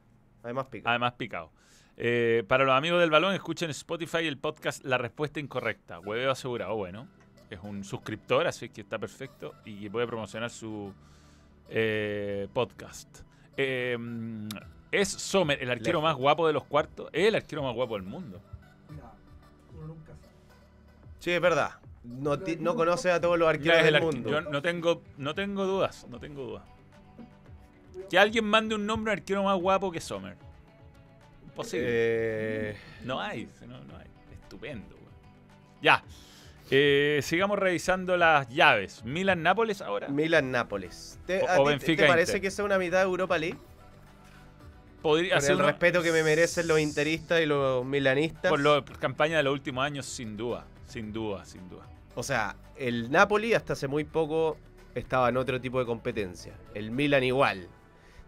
[0.47, 0.89] Además, pica.
[0.91, 1.51] Además picado.
[1.97, 5.99] Eh, para los amigos del balón, escuchen en Spotify el podcast La Respuesta Incorrecta.
[6.01, 7.09] Hueveo asegurado, bueno.
[7.51, 9.55] Es un suscriptor, así que está perfecto.
[9.65, 10.93] Y puede promocionar su
[11.69, 13.21] eh, podcast.
[13.57, 13.97] Eh,
[14.93, 16.03] es Sommer, el arquero Lejos.
[16.05, 17.09] más guapo de los cuartos.
[17.13, 18.41] Es el arquero más guapo del mundo.
[18.91, 19.13] Mira,
[19.75, 20.33] uno nunca sabe.
[21.19, 21.73] Sí, es verdad.
[22.05, 24.31] No, ti- no conoce a todos los arqueros es el del arque- mundo.
[24.31, 26.63] Yo no tengo, no tengo dudas, no tengo dudas.
[28.11, 30.37] Que alguien mande un nombre de arquero más guapo que Sommer.
[31.45, 31.87] Imposible.
[31.88, 34.07] Eh, No hay, no, no hay.
[34.42, 34.97] Estupendo.
[35.83, 36.03] Ya.
[36.71, 39.05] Eh, sigamos revisando las llaves.
[39.05, 40.09] Milan-Nápoles ahora.
[40.09, 41.19] Milan-Nápoles.
[41.27, 42.40] ¿Te, O- a o te- Benfica ¿Te parece Inter.
[42.42, 43.59] que sea una mitad de Europa League?
[45.03, 48.51] Podría Con el respeto que me merecen los interistas y los milanistas.
[48.51, 50.64] Por la campaña de los últimos años, sin duda.
[50.87, 51.85] Sin duda, sin duda.
[52.16, 54.57] O sea, el Napoli hasta hace muy poco
[54.95, 56.55] estaba en otro tipo de competencia.
[56.75, 57.69] El Milan igual.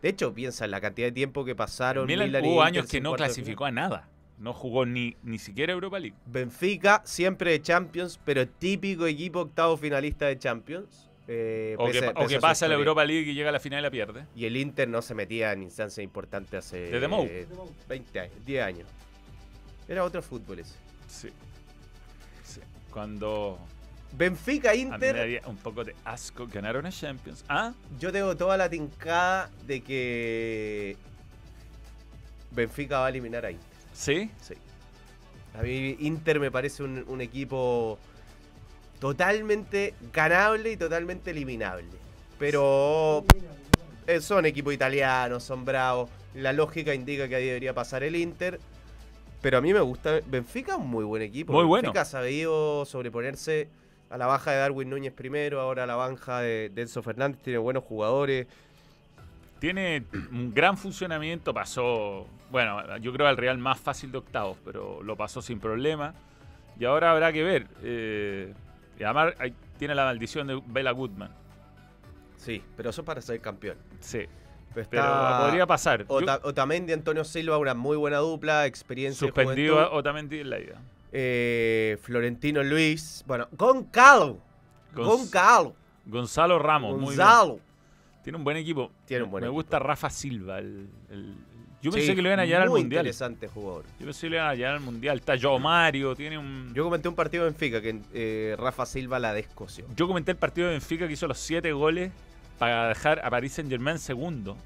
[0.03, 2.07] De hecho, piensa en la cantidad de tiempo que pasaron.
[2.07, 4.09] Milan hubo años que no clasificó a nada.
[4.39, 6.15] No jugó ni, ni siquiera Europa League.
[6.27, 11.09] Benfica, siempre de Champions, pero típico equipo octavo finalista de Champions.
[11.27, 12.75] eh, O pese- que, o pasa la.
[12.77, 14.25] Europa League y llega a la final y la pierde.
[14.37, 17.47] Y el Inter no se metía en instancias importantes hace Desde eh,
[17.89, 18.89] 20 años, 10 años.
[19.89, 20.77] Era otro fútbol ese.
[21.09, 21.29] Sí.
[22.45, 22.61] Sí.
[22.93, 23.59] Cuando
[24.13, 25.17] Benfica A mí me Inter.
[25.17, 27.45] daría un poco de asco ganar una Champions.
[27.49, 27.73] ¿Ah?
[27.99, 30.97] Yo tengo toda la tincada de que
[32.51, 33.67] Benfica va a eliminar a Inter.
[33.93, 34.31] ¿Sí?
[34.41, 34.55] Sí.
[35.59, 37.99] A mí Inter me parece un, un equipo
[39.01, 41.85] totalmente ganable y totalmente eliminable.
[42.39, 43.25] Pero
[44.07, 46.11] eh, son equipos italianos, son bravos.
[46.35, 48.61] La lógica indica que ahí debería pasar el Inter.
[49.41, 50.21] Pero a mí me gusta.
[50.27, 51.53] Benfica es un muy buen equipo.
[51.53, 51.83] Muy bueno.
[51.89, 53.69] Benfica ha sabido sobreponerse
[54.11, 57.41] a la baja de Darwin Núñez primero, ahora a la baja de, de Enzo Fernández.
[57.43, 58.47] Tiene buenos jugadores.
[59.61, 65.03] Tiene un gran funcionamiento, pasó, bueno, yo creo al Real más fácil de octavos, pero
[65.03, 66.15] lo pasó sin problema.
[66.79, 67.67] Y ahora habrá que ver.
[67.83, 68.55] eh,
[68.99, 69.35] y además
[69.79, 71.31] tiene la maldición de Bela Goodman.
[72.37, 73.77] Sí, pero eso es para ser campeón.
[74.01, 74.27] Sí,
[74.75, 76.05] Pero, podría pasar.
[76.07, 79.27] Ota- Otamendi, Antonio Silva, una muy buena dupla, experiencia.
[79.27, 79.91] suspendido.
[79.93, 80.81] Otamendi en la ida.
[81.13, 83.25] Eh, Florentino Luis.
[83.27, 84.39] Bueno, Goncalo.
[84.95, 85.75] Goncalo.
[86.07, 87.19] Gonzalo Ramos, muy bien.
[87.19, 87.61] Gonzalo.
[88.25, 88.91] Tiene un buen equipo.
[89.07, 89.55] Tiene un buen Me equipo.
[89.55, 90.59] gusta Rafa Silva.
[90.59, 91.35] el- el-
[91.81, 93.07] yo Sí, pensé que lo iban a llevar al Mundial.
[93.07, 93.85] interesante jugador.
[94.01, 95.19] Yo pensé que lo iban a llevar al Mundial.
[95.19, 96.73] Está Joe Mario, tiene un...
[96.75, 99.85] Yo comenté un partido en Benfica que eh, Rafa Silva la descoció.
[99.95, 102.11] Yo comenté el partido de Benfica que hizo los siete goles
[102.59, 104.57] para dejar a Paris Saint Germain segundo.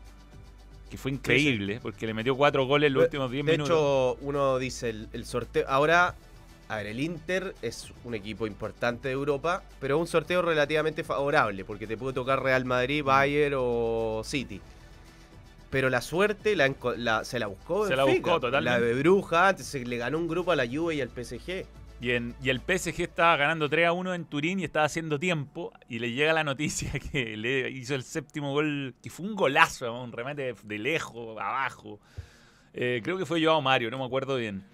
[0.90, 3.70] Que fue increíble, porque le metió cuatro goles en los De- últimos 10 de minutos.
[3.70, 5.66] hecho, uno dice el, el sorteo.
[5.68, 6.14] Ahora,
[6.73, 11.65] a ver, el Inter es un equipo importante de Europa, pero un sorteo relativamente favorable,
[11.65, 12.69] porque te puede tocar Real Mm.
[12.69, 14.61] Madrid, Bayern o City.
[15.71, 17.87] Pero la suerte la la- se la buscó.
[17.87, 18.81] Se la buscó totalmente.
[18.81, 21.65] La de Bruja, antes se le ganó un grupo a la Juve y al PSG.
[22.01, 25.19] y, en- y el PSG estaba ganando 3 a 1 en Turín y estaba haciendo
[25.21, 25.73] tiempo.
[25.89, 30.03] Y le llega la noticia que le hizo el séptimo gol, que fue un golazo,
[30.03, 32.01] un remate de, de lejos, abajo.
[32.75, 34.65] Eh, creo que fue Joao Mario, no me acuerdo bien.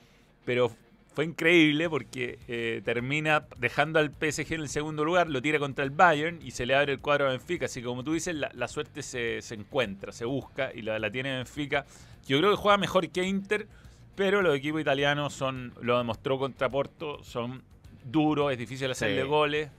[0.46, 0.72] Pero
[1.18, 5.82] fue increíble porque eh, termina dejando al PSG en el segundo lugar, lo tira contra
[5.84, 7.64] el Bayern y se le abre el cuadro a Benfica.
[7.66, 10.96] Así que como tú dices, la, la suerte se, se encuentra, se busca y la,
[11.00, 11.84] la tiene Benfica.
[12.28, 13.66] Yo creo que juega mejor que Inter,
[14.14, 17.64] pero los equipos italianos son, lo demostró contra Porto, son
[18.04, 19.26] duros, es difícil hacerle Sí.
[19.28, 19.70] goles.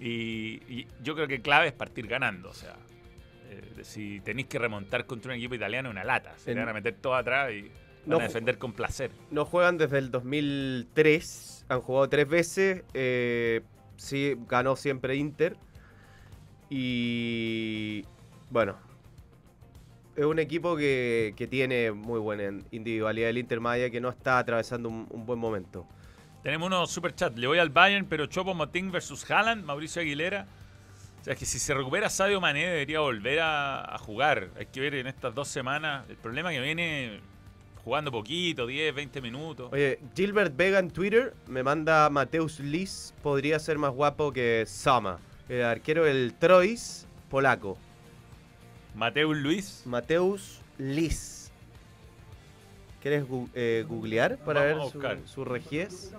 [0.00, 2.48] Y, y yo creo que clave es partir ganando.
[2.48, 2.74] O sea,
[3.50, 6.32] eh, si tenéis que remontar contra un equipo italiano, una lata.
[6.38, 7.70] Se En- le van a meter todo atrás y
[8.10, 9.10] No a defender con placer.
[9.30, 13.62] No juegan desde el 2003, han jugado tres veces, eh,
[13.96, 15.56] sí, ganó siempre Inter.
[16.68, 18.04] Y
[18.50, 18.76] bueno,
[20.16, 24.38] es un equipo que, que tiene muy buena individualidad el Inter Maya, que no está
[24.38, 25.86] atravesando un, un buen momento.
[26.42, 27.36] Tenemos unos super chat.
[27.36, 30.46] Le voy al Bayern, pero Chopo Moting versus Haaland, Mauricio Aguilera.
[31.20, 34.48] O sea, que si se recupera Sadio Mané debería volver a, a jugar.
[34.58, 36.08] Hay que ver en estas dos semanas.
[36.08, 37.20] El problema que viene
[37.84, 39.72] jugando poquito, 10, 20 minutos.
[39.72, 45.18] Oye, Gilbert Vega en Twitter me manda Mateus Lis, podría ser más guapo que Sama,
[45.48, 47.78] el arquero del Troyes polaco.
[48.94, 49.82] Mateus Luis.
[49.86, 51.50] Mateus Lis.
[53.00, 55.18] ¿Quieres gu- eh, googlear para Vamos ver buscar.
[55.24, 56.12] su, su regies?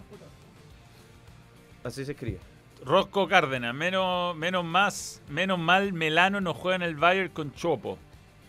[1.83, 2.39] Así se escribe.
[2.83, 3.75] Rosco Cárdenas.
[3.75, 7.99] Menos, menos más, menos mal Melano no juega en el Bayern con Chopo.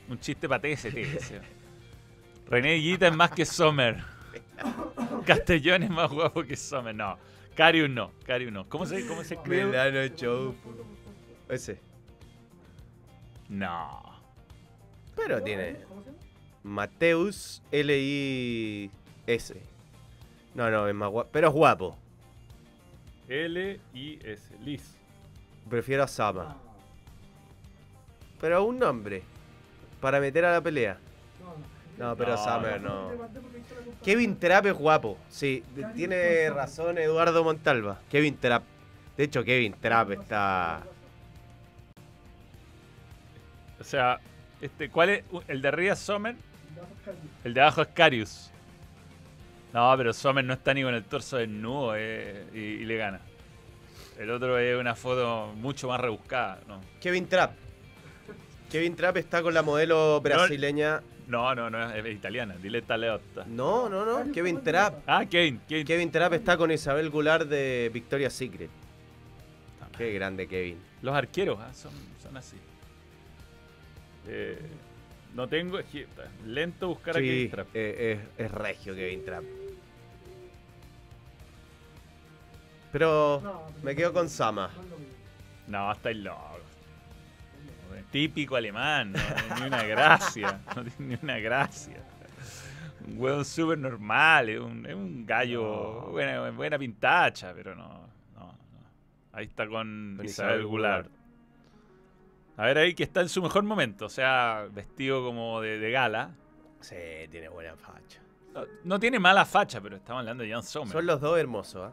[0.08, 0.94] Un chiste para TST.
[2.52, 4.04] René Guita es más que Sommer.
[5.24, 6.94] Castellón es más guapo que Sommer.
[6.94, 7.16] No.
[7.54, 8.12] Carius no.
[8.26, 8.68] Carius no.
[8.68, 9.64] ¿Cómo se, cómo se escribe?
[9.64, 10.54] Melano Show.
[11.48, 11.80] Ese.
[13.48, 14.02] No.
[15.16, 16.18] Pero tiene ¿Cómo se llama?
[16.62, 19.54] Mateus L-I-S.
[20.54, 21.30] No, no, es más guapo.
[21.32, 21.96] Pero es guapo.
[23.28, 24.58] L-I-S.
[24.62, 24.94] Liz.
[25.70, 26.48] Prefiero a Sama.
[26.50, 26.56] Ah,
[28.42, 29.22] Pero un nombre.
[30.02, 30.98] Para meter a la pelea.
[31.98, 33.10] No, pero No, Summer no.
[34.02, 35.18] Kevin Trapp es guapo.
[35.28, 35.62] Sí,
[35.94, 38.00] tiene razón Eduardo Montalva.
[38.10, 38.64] Kevin Trapp.
[39.16, 40.82] De hecho, Kevin Trapp está.
[43.80, 44.20] O sea,
[44.60, 45.24] este, ¿cuál es?
[45.48, 46.34] El de arriba es Sommer.
[47.44, 48.50] El de abajo es Carius.
[49.72, 53.20] No, pero Sommer no está ni con el torso desnudo eh, y, y le gana.
[54.18, 56.60] El otro es una foto mucho más rebuscada.
[56.68, 57.52] No, Kevin Trapp.
[58.70, 61.02] Kevin Trapp está con la modelo brasileña.
[61.28, 62.54] No, no, no es, es italiana.
[62.60, 63.44] Dile Taleotta.
[63.46, 64.32] No, no, no.
[64.32, 65.02] Kevin Trapp.
[65.06, 65.60] Ah, Kevin.
[65.68, 65.86] Kevin.
[65.86, 68.70] Kevin Trapp está con Isabel Goulart de Victoria's Secret.
[69.96, 70.78] Qué grande Kevin.
[71.02, 72.56] Los arqueros ah, son, son así.
[74.26, 74.58] Eh,
[75.34, 75.78] no tengo.
[76.46, 77.68] lento buscar a Kevin Trapp.
[77.74, 79.44] eh, es, es regio Kevin Trapp.
[82.92, 84.70] Pero me quedo con Sama.
[85.66, 86.51] No, estáis locos.
[88.12, 90.60] Típico alemán, no tiene ni una gracia.
[90.76, 91.96] No tiene ni una gracia.
[93.08, 97.88] Un hueón súper normal, es un, es un gallo, buena, buena pintacha, pero no,
[98.34, 98.54] no, no.
[99.32, 101.10] Ahí está con, Con Isabel, Isabel Goulart.
[102.58, 105.90] A ver ahí que está en su mejor momento, o sea, vestido como de, de
[105.90, 106.30] gala.
[106.80, 106.96] Sí,
[107.30, 108.20] tiene buena facha.
[108.54, 110.92] No, no tiene mala facha, pero estamos hablando de Jan Sommer.
[110.92, 111.92] Son los dos hermosos, ¿ah?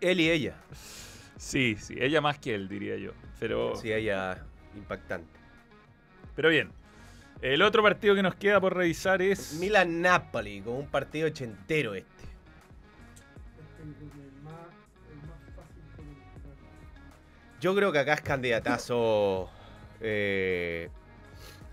[0.00, 0.56] Él y ella.
[1.36, 3.12] Sí, sí, ella más que él, diría yo.
[3.40, 4.44] Pero, Sí, ella
[4.76, 5.40] impactante.
[6.36, 6.70] pero bien.
[7.42, 9.54] El otro partido que nos queda por revisar es...
[9.54, 12.06] Milan-Napoli, con un partido ochentero este.
[17.60, 19.50] Yo creo que acá es candidatazo.
[20.00, 20.88] eh,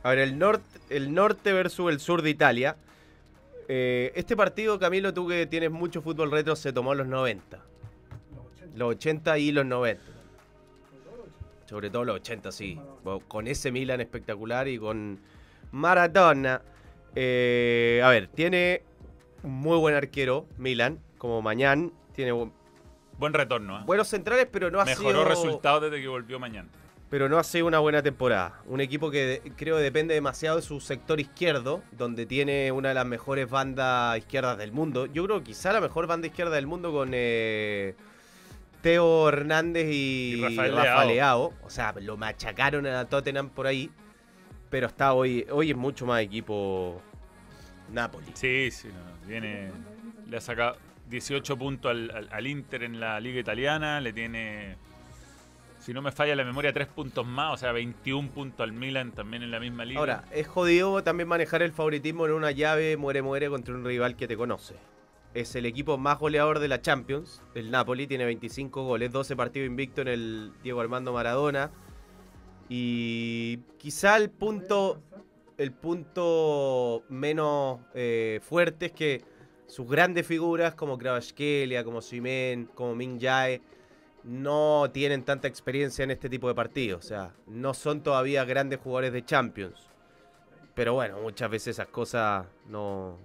[0.04, 2.76] a ver, el norte, el norte versus el sur de Italia.
[3.70, 7.58] Eh, este partido, Camilo, tú que tienes mucho fútbol retro, se tomó en los 90.
[7.58, 8.78] Los 80.
[8.78, 10.17] Los 80 y los 90.
[11.68, 12.52] Sobre todo los 80.
[12.52, 13.28] Sobre todo los 80, sí.
[13.28, 15.20] Con ese Milan espectacular y con
[15.72, 16.62] Maradona.
[17.16, 18.84] Eh, a ver, tiene
[19.44, 21.92] un muy buen arquero, Milan, como Mañán.
[22.14, 22.52] Tiene bu-
[23.20, 23.80] Buen retorno.
[23.80, 23.84] ¿eh?
[23.86, 25.26] buenos centrales, pero no ha Mejoró sido...
[25.26, 26.70] resultados desde que volvió mañana.
[27.10, 28.62] pero no ha sido una buena temporada.
[28.68, 33.06] Un equipo que creo depende demasiado de su sector izquierdo, donde tiene una de las
[33.08, 35.08] mejores bandas izquierdas del mundo.
[35.08, 37.96] Yo creo que quizá la mejor banda izquierda del mundo con eh,
[38.88, 41.50] Teo Hernández y, Y Rafael Rafael Leao.
[41.50, 41.54] Leao.
[41.66, 43.92] O sea, lo machacaron a Tottenham por ahí.
[44.70, 47.02] Pero está hoy, hoy es mucho más equipo
[47.92, 48.28] Napoli.
[48.34, 49.72] Sí, sí, no, viene...
[50.30, 50.78] Le ha sacado
[51.10, 54.78] 18 puntos al, al- al Inter en la liga italiana, le tiene...
[55.80, 59.12] Si no me falla la memoria, 3 puntos más, o sea, 21 puntos al Milan
[59.12, 60.00] también en la misma liga.
[60.00, 64.28] Ahora, es jodido también manejar el favoritismo en una llave muere-muere contra un rival que
[64.30, 64.76] te conoce.
[65.34, 67.42] Es el equipo más goleador de la Champions.
[67.54, 71.72] El Napoli tiene 25 goles, 12 partidos invicto en el Diego Armando Maradona.
[72.70, 75.02] Y quizá el punto,
[75.58, 79.24] el punto menos eh, fuerte es que
[79.68, 83.62] sus grandes figuras como Kvaratskhelia, como Simen, como Min Jae,
[84.24, 87.06] no tienen tanta experiencia en este tipo de partidos.
[87.06, 89.90] O sea, no son todavía grandes jugadores de Champions.
[90.74, 93.18] Pero bueno, muchas veces esas cosas no,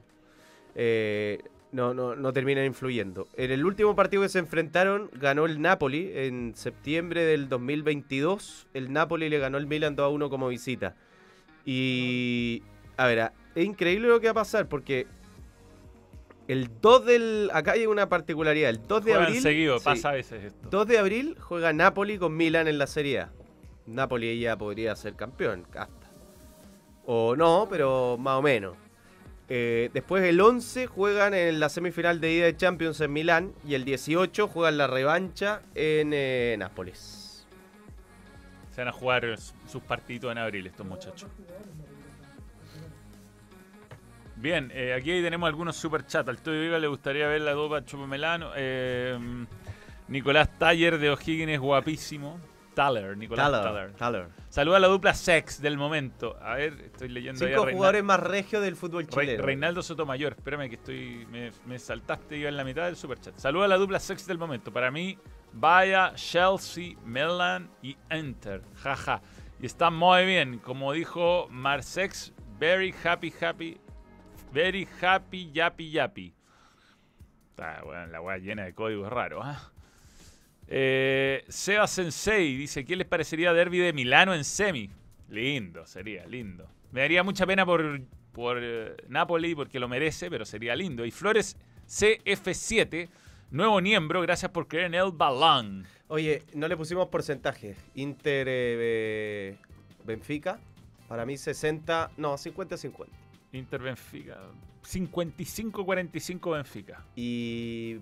[0.74, 1.38] eh,
[1.72, 3.28] no, no, no terminan influyendo.
[3.34, 8.68] En el último partido que se enfrentaron, ganó el Napoli en septiembre del 2022.
[8.74, 10.94] El Napoli le ganó el Milan 2 a 1 como visita.
[11.64, 12.62] Y.
[12.98, 15.06] A ver, es increíble lo que va a pasar porque.
[16.46, 17.50] El 2 del.
[17.54, 18.68] Acá hay una particularidad.
[18.68, 19.42] El 2 de Juegan abril.
[19.42, 20.68] seguido, sí, pasa a veces esto.
[20.70, 23.32] 2 de abril juega Napoli con Milan en la Serie A.
[23.86, 26.12] Napoli ya podría ser campeón, hasta.
[27.06, 28.76] O no, pero más o menos.
[29.54, 33.74] Eh, después el 11 juegan en la semifinal de ida de Champions en Milán y
[33.74, 37.46] el 18 juegan la revancha en eh, Nápoles.
[38.70, 39.38] Se van a jugar
[39.68, 41.28] sus partidos en abril estos muchachos.
[44.36, 46.30] Bien, eh, aquí tenemos algunos super chats.
[46.30, 48.52] Al Toyo Viva le gustaría ver la dopa Chupamelano.
[50.08, 52.40] Nicolás Taller de O'Higgins, guapísimo.
[52.74, 53.92] Taller, Nicolás Taller.
[53.92, 54.28] Taller, Taller.
[54.48, 56.36] Saluda a la dupla sex del momento.
[56.40, 59.42] A ver, estoy leyendo ahí a Cinco jugadores más regios del fútbol Re- chileno.
[59.44, 60.34] Reinaldo Sotomayor.
[60.36, 61.26] Espérame que estoy.
[61.30, 63.36] Me, me saltaste, iba en la mitad del superchat.
[63.38, 64.72] Saluda a la dupla sex del momento.
[64.72, 65.18] Para mí,
[65.52, 68.62] vaya, Chelsea, Milan y Enter.
[68.82, 69.22] Jaja.
[69.60, 70.58] Y está muy bien.
[70.58, 73.78] Como dijo Marsex, very happy, happy.
[74.52, 76.34] Very happy, yappy, yappy.
[77.50, 79.42] Está, bueno, la weá llena de códigos raros.
[79.44, 79.71] ¿ah?
[80.74, 84.88] Eh, Seba Sensei dice: ¿Qué les parecería Derby de Milano en semi?
[85.28, 86.66] Lindo, sería lindo.
[86.92, 88.00] Me daría mucha pena por,
[88.32, 91.04] por eh, Napoli porque lo merece, pero sería lindo.
[91.04, 93.10] Y Flores CF7,
[93.50, 95.84] nuevo miembro, gracias por creer en el balón.
[96.08, 97.76] Oye, no le pusimos porcentaje.
[97.94, 99.56] Inter eh,
[100.06, 100.58] Benfica,
[101.06, 103.08] para mí 60, no, 50-50.
[103.52, 104.38] Inter Benfica.
[104.84, 107.04] 55-45 Benfica.
[107.14, 107.98] Y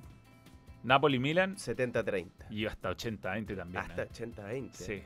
[0.82, 2.26] Napoli Milan 70-30.
[2.50, 3.84] y hasta 80-20 también.
[3.84, 4.08] Hasta ¿eh?
[4.12, 4.70] 80-20.
[4.72, 5.02] Sí.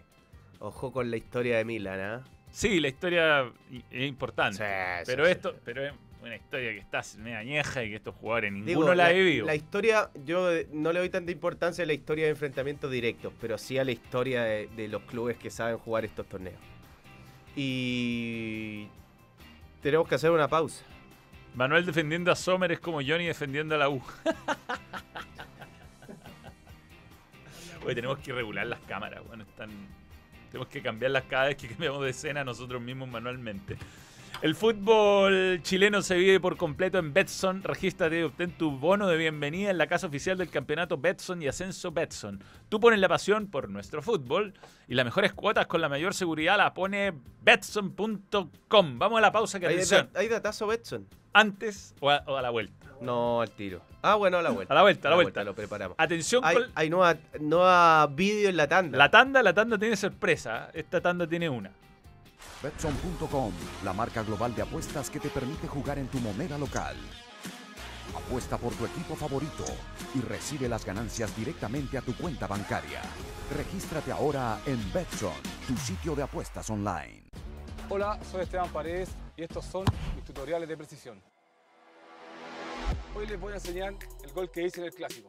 [0.61, 2.25] Ojo con la historia de Milan, ¿ah?
[2.51, 3.53] Sí, la historia
[3.91, 4.59] es importante.
[4.59, 5.59] Sí, pero sí, esto, sí.
[5.65, 9.07] pero es una historia que está media añeja y que estos jugadores ninguno Digo, la
[9.07, 9.47] ha vivido.
[9.47, 13.33] La historia, yo eh, no le doy tanta importancia a la historia de enfrentamientos directos,
[13.41, 16.61] pero sí a la historia de, de los clubes que saben jugar estos torneos.
[17.57, 18.87] Y
[19.83, 20.85] tenemos que hacer una pausa.
[21.55, 24.03] Manuel defendiendo a Sommer es como Johnny defendiendo a la U.
[27.85, 29.71] Oye, tenemos que regular las cámaras, bueno, están.
[30.51, 33.77] Tenemos que cambiarlas cada vez que cambiamos de escena nosotros mismos manualmente.
[34.43, 37.63] El fútbol chileno se vive por completo en Betson.
[37.63, 41.49] Regístrate y obtén tu bono de bienvenida en la casa oficial del campeonato Betson y
[41.49, 42.43] Ascenso Betson.
[42.69, 44.53] Tú pones la pasión por nuestro fútbol
[44.87, 48.99] y las mejores cuotas con la mayor seguridad la pone Betson.com.
[48.99, 50.11] Vamos a la pausa que ¿Hay, atención.
[50.13, 51.07] da- hay datazo Betson?
[51.33, 52.87] Antes o a, o a la vuelta.
[53.01, 53.81] No, al tiro.
[54.03, 54.75] Ah, bueno, a la vuelta.
[54.75, 55.43] A la vuelta, a la vuelta.
[55.45, 55.95] Lo preparamos.
[55.99, 58.99] Atención Hay, con hay nueva, nueva vídeo en la tanda.
[58.99, 59.43] la tanda.
[59.43, 60.69] La tanda tiene sorpresa.
[60.75, 61.71] Esta tanda tiene una.
[62.63, 63.53] Betson.com,
[63.85, 66.97] la marca global de apuestas que te permite jugar en tu moneda local.
[68.15, 69.65] Apuesta por tu equipo favorito
[70.15, 73.03] y recibe las ganancias directamente a tu cuenta bancaria.
[73.57, 75.33] Regístrate ahora en Betson,
[75.67, 77.25] tu sitio de apuestas online.
[77.89, 79.85] Hola, soy Esteban Paredes y estos son
[80.15, 81.23] mis tutoriales de precisión.
[83.15, 85.29] Hoy les voy a enseñar el gol que hice en el clásico.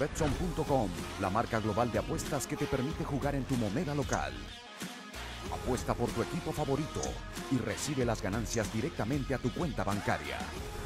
[0.00, 0.88] Betson.com,
[1.20, 4.32] la marca global de apuestas que te permite jugar en tu moneda local.
[5.52, 7.02] Apuesta por tu equipo favorito
[7.50, 10.38] y recibe las ganancias directamente a tu cuenta bancaria.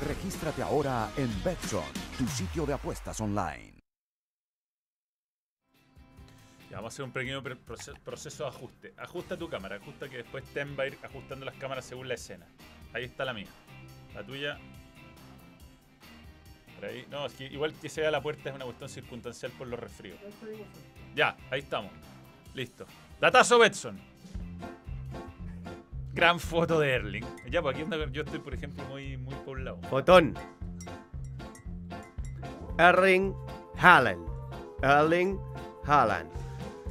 [0.05, 1.85] Regístrate ahora en Betson,
[2.19, 3.79] tu sitio de apuestas online.
[6.69, 8.95] Ya, vamos a hacer un pequeño proceso de ajuste.
[8.97, 12.15] Ajusta tu cámara, ajusta que después Tem va a ir ajustando las cámaras según la
[12.15, 12.49] escena.
[12.93, 13.47] Ahí está la mía.
[14.13, 14.59] La tuya.
[16.77, 17.07] Por ahí.
[17.11, 19.79] No, es que igual que se vea la puerta es una cuestión circunstancial por los
[19.79, 20.19] resfríos.
[21.15, 21.93] Ya, ahí estamos.
[22.55, 22.87] Listo.
[23.21, 24.01] Datazo Betson.
[26.13, 27.25] Gran foto de Erling.
[27.51, 29.79] Ya, pues aquí yo estoy, por ejemplo, muy, muy poblado.
[29.91, 30.35] Fotón.
[32.79, 33.35] Erling
[33.79, 34.25] Haaland.
[34.83, 35.39] Erling
[35.85, 36.31] Haaland.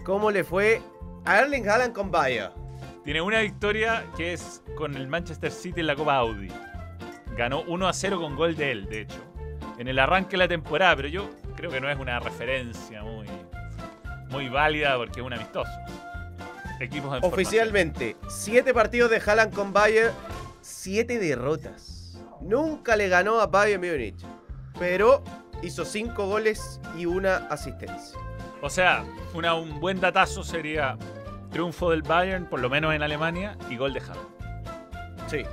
[0.04, 0.82] ¿Cómo le fue
[1.26, 2.52] a Erling Haaland con Bayer?
[3.04, 6.50] Tiene una victoria que es con el Manchester City en la Copa Audi.
[7.38, 9.33] Ganó 1 a 0 con gol de él, de hecho.
[9.78, 13.28] En el arranque de la temporada, pero yo creo que no es una referencia muy,
[14.30, 15.72] muy válida porque es un amistoso.
[16.80, 20.12] Equipos en Oficialmente, 7 partidos de Haaland con Bayer,
[20.62, 22.18] 7 derrotas.
[22.42, 24.20] Nunca le ganó a Bayern Múnich,
[24.78, 25.24] pero
[25.62, 28.18] hizo 5 goles y una asistencia.
[28.20, 28.60] formación.
[28.62, 30.98] O sea, una- un buen datazo sería
[31.52, 35.30] triunfo del Bayern, por lo menos en Alemania, y gol de Haaland.
[35.30, 35.44] Sí.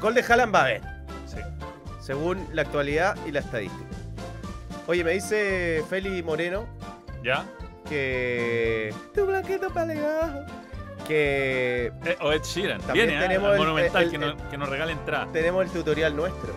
[0.00, 0.82] Gol de Haaland va a haber.
[2.10, 3.84] Según la actualidad y la estadística.
[4.88, 6.66] Oye, me dice Feli Moreno
[7.22, 7.44] ¿Ya?
[7.88, 8.92] que.
[9.14, 10.40] Tu blanquito para abajo.
[11.06, 12.80] Que Eh, o Ed Sheeran.
[12.80, 13.28] También Viene, ¿eh?
[13.28, 15.28] tenemos Al el- Monumental el- que, nos, que nos regala entrada.
[15.32, 16.52] tenemos el tutorial nuestro.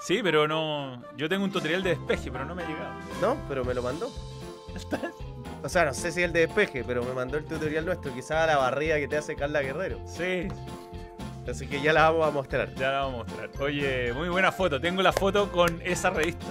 [0.00, 1.02] Sí, pero no.
[1.18, 2.94] Yo tengo un tutorial de despeje, pero no me ha llegado.
[3.20, 3.36] ¿No?
[3.50, 4.10] Pero me lo mandó.
[5.62, 8.14] O sea, no sé si el de despeje, pero me mandó el tutorial nuestro.
[8.14, 9.98] Quizá la barrida que te hace Carla Guerrero.
[10.06, 10.46] Sí,
[11.48, 12.74] Así que ya la vamos a mostrar.
[12.74, 13.50] Ya la vamos a mostrar.
[13.60, 14.80] Oye, muy buena foto.
[14.80, 16.46] Tengo la foto con esa revista.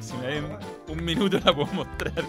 [0.00, 2.24] Si me den un minuto la puedo mostrar.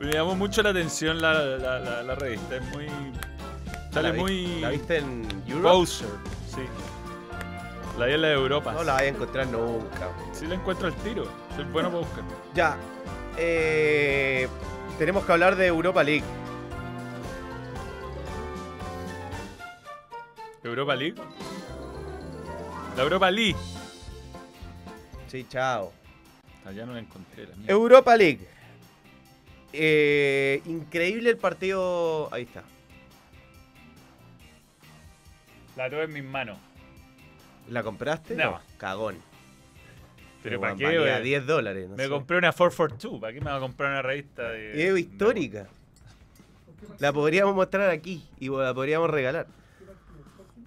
[0.00, 2.56] Me llamó mucho la atención la, la- la- la revista.
[2.56, 2.86] Es muy.
[3.92, 4.60] Sale ¿La vi- muy.
[4.60, 5.68] ¿La viste en Europe?
[5.68, 6.08] Poser.
[6.54, 6.62] Sí.
[7.98, 8.72] La vi en la de Europa.
[8.72, 10.08] No la vais a encontrar nunca.
[10.32, 11.24] Sí la encuentro al tiro.
[11.54, 12.24] Soy bueno para buscar.
[12.54, 12.76] Ya.
[13.36, 14.48] eh,
[14.98, 16.24] tenemos que hablar de Europa League.
[20.70, 21.16] ¿Europa League?
[22.96, 23.56] La Europa League.
[25.26, 25.92] Sí, chao.
[26.64, 27.46] Allá no la encontré.
[27.46, 27.66] La mía.
[27.68, 28.46] Europa League.
[29.72, 32.32] Eh, increíble el partido.
[32.32, 32.62] Ahí está.
[35.76, 36.58] La tuve en mis manos.
[37.68, 38.34] ¿La compraste?
[38.34, 38.60] No.
[38.78, 39.16] Cagón.
[40.42, 40.98] Pero ¿para qué?
[40.98, 41.22] güey?
[41.22, 41.88] 10 dólares.
[41.88, 42.08] no Me sé.
[42.08, 43.20] compré una 442.
[43.20, 44.88] ¿Para qué me va a comprar una revista de.
[44.88, 45.68] Es histórica.
[46.98, 49.46] La podríamos mostrar aquí y la podríamos regalar.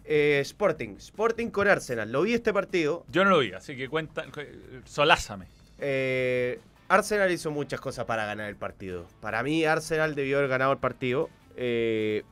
[0.06, 0.96] Eh, Sporting.
[0.98, 2.12] Sporting con Arsenal.
[2.12, 3.06] Lo vi este partido.
[3.10, 4.26] Yo no lo vi, así que cuenta.
[4.32, 4.42] cu-
[4.86, 5.48] Solázame.
[5.80, 9.08] Eh, Arsenal hizo muchas cosas para ganar el partido.
[9.22, 11.30] Para mí, Arsenal debió haber ganado el partido.
[11.56, 12.24] Eh,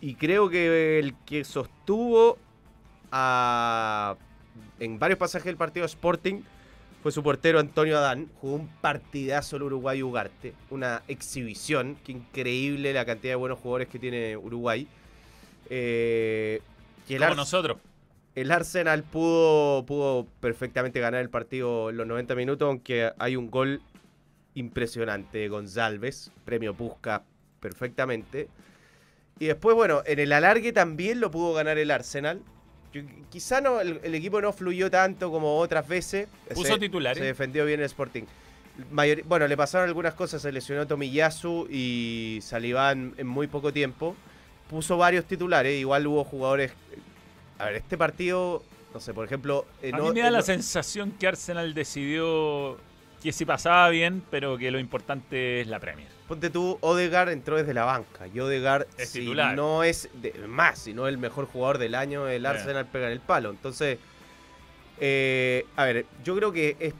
[0.00, 2.38] y creo que el que sostuvo
[3.12, 4.16] a-
[4.80, 6.42] en varios pasajes del partido Sporting
[7.02, 8.28] fue su portero Antonio Adán.
[8.40, 10.54] Jugó un partidazo el Uruguay Ugarte.
[10.70, 11.96] Una exhibición.
[12.04, 14.86] Qué increíble la cantidad de buenos jugadores que tiene Uruguay.
[15.70, 16.60] Eh,
[17.08, 17.78] El, Como nosotros.
[18.34, 23.50] el Arsenal pudo, pudo perfectamente ganar el partido en los 90 minutos, aunque hay un
[23.50, 23.80] gol
[24.54, 27.22] impresionante de González, premio Pusca
[27.60, 28.48] perfectamente.
[29.38, 32.40] Y después, bueno, en el alargue también lo pudo ganar el Arsenal.
[32.92, 36.28] Yo- quizá no, el, el equipo no fluyó tanto como otras veces.
[36.54, 37.18] Puso Se- titulares.
[37.18, 38.24] Se defendió bien el Sporting.
[38.90, 44.14] Mayor- bueno, le pasaron algunas cosas, se lesionó Tomiyasu y Saliván en muy poco tiempo.
[44.72, 46.72] Puso varios titulares, igual hubo jugadores...
[47.58, 48.62] A ver, este partido,
[48.94, 49.66] no sé, por ejemplo...
[49.82, 52.78] eh, A no- mí me da eh, la no- sensación que Arsenal decidió
[53.22, 56.08] que si pasaba bien, pero que lo importante es la Premier.
[56.26, 58.26] Ponte tú, Odegaard entró desde la banca.
[58.26, 59.54] Y Odegaard, Es si titular.
[59.54, 62.46] no es de- más, si no el mejor jugador del año, el Sí.
[62.48, 63.50] Arsenal pega en el palo.
[63.50, 63.98] Entonces,
[64.98, 66.94] eh, a ver, yo creo que es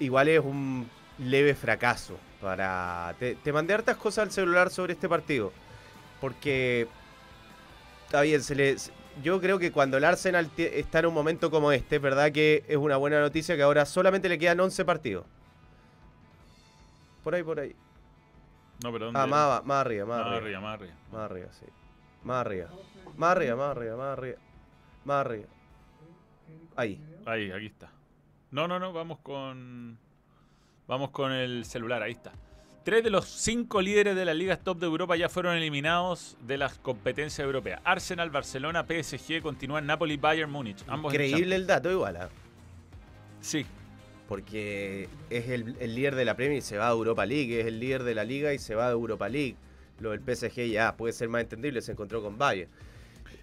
[0.00, 0.88] igual es un
[1.18, 3.14] leve fracaso para...
[3.18, 5.52] Te, te mandé hartas cosas al celular sobre este partido.
[6.20, 6.86] Porque,
[8.08, 8.74] está bien, se le,
[9.22, 12.64] yo creo que cuando el Arsenal está en un momento como este, es verdad que
[12.66, 15.26] es una buena noticia que ahora solamente le quedan 11 partidos.
[17.22, 17.76] Por ahí, por ahí.
[18.82, 20.38] No, pero ¿dónde Ah, más, más arriba, más, Más arriba.
[20.38, 20.94] arriba, más arriba.
[21.12, 21.66] Más arriba, sí.
[22.24, 22.70] Más arriba.
[23.18, 24.38] Más arriba, más arriba, más arriba.
[25.04, 25.46] Más arriba.
[26.76, 27.00] Ahí.
[27.26, 27.90] Ahí, aquí está.
[28.50, 29.98] No, no, no, vamos con.
[30.86, 32.32] Vamos con el celular, ahí está.
[32.88, 36.56] Tres de los cinco líderes de las ligas top de Europa ya fueron eliminados de
[36.56, 37.82] las competencias europeas.
[37.84, 40.78] Arsenal, Barcelona, PSG, continúan Napoli, Bayern, Múnich.
[40.86, 42.30] Ambos Increíble el dato igual, ¿ah?
[43.42, 43.66] Sí,
[44.26, 47.66] porque es el, el líder de la Premier y se va a Europa League, es
[47.66, 49.56] el líder de la Liga y se va a Europa League.
[50.00, 52.70] Lo del PSG ya puede ser más entendible, se encontró con Bayern.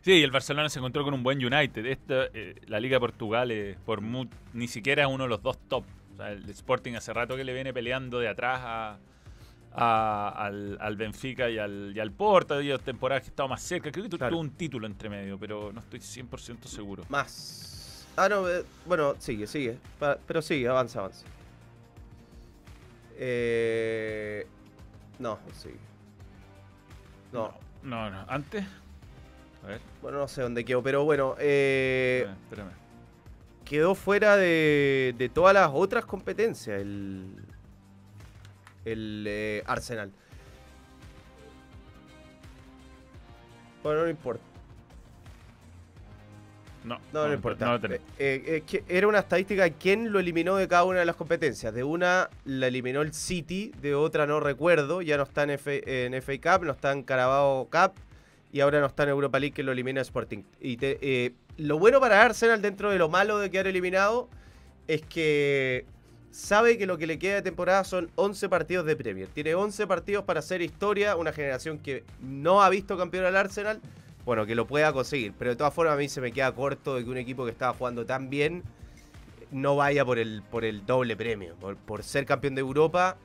[0.02, 1.86] Sí, y el Barcelona se encontró con un buen United.
[1.86, 5.44] Esta, eh, la Liga de Portugal eh, por mu- ni siquiera es uno de los
[5.44, 5.84] dos top.
[6.14, 8.98] O sea, el Sporting hace rato que le viene peleando de atrás a,
[9.76, 12.14] a- al, al Benfica y al, y al.
[12.20, 13.92] Ha habido temporadas que ha estado más cerca.
[13.92, 14.32] Creo que Claro.
[14.32, 17.04] tuvo un título entre medio, pero no estoy 100% seguro.
[17.10, 18.08] Más.
[18.18, 19.78] Ah, no, eh, bueno, sigue, sigue.
[20.00, 21.26] Pa- pero sigue, avanza, avanza.
[23.18, 24.46] Eh,
[25.20, 25.76] no, sigue.
[27.32, 27.54] No,
[27.84, 28.26] No, no.
[28.28, 28.66] ¿Antes?
[29.64, 32.72] A ver, bueno, no sé dónde quedó, pero bueno, eh, espérame, espérame.
[33.66, 37.45] quedó fuera de, de todas las otras competencias el,
[38.86, 40.12] el eh, Arsenal.
[43.84, 44.44] Bueno, no importa.
[46.84, 47.66] No, No, no, importa.
[47.66, 47.88] No.
[47.88, 51.16] Eh, eh, que era una estadística de quién lo eliminó de cada una de las
[51.16, 51.74] competencias.
[51.74, 55.02] De una la eliminó el City, de otra no recuerdo.
[55.02, 57.94] Ya no está en, F- en FA Cup, no está en Carabao Cup
[58.52, 60.44] y ahora no está en Europa League que lo elimina Sporting.
[60.62, 64.30] Y te- eh, lo bueno para Arsenal dentro de lo malo de quedar eliminado
[64.88, 65.86] es que
[66.36, 69.28] sabe que lo que le queda de temporada son 11 partidos de Premier.
[69.28, 73.82] Tiene 11 partidos para hacer historia, una generación que no ha visto campeón al Arsenal
[74.26, 75.34] bueno, que lo pueda conseguir.
[75.38, 77.52] Pero de todas formas a mí se me queda corto de que un equipo que
[77.52, 78.64] estaba jugando tan bien
[79.52, 81.56] no vaya por el, por el doble premio.
[81.56, 83.18] Por, ser campeón de Europa,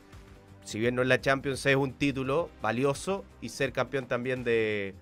[0.62, 4.94] si bien no es la Champions, es un título valioso y ser campeón también de,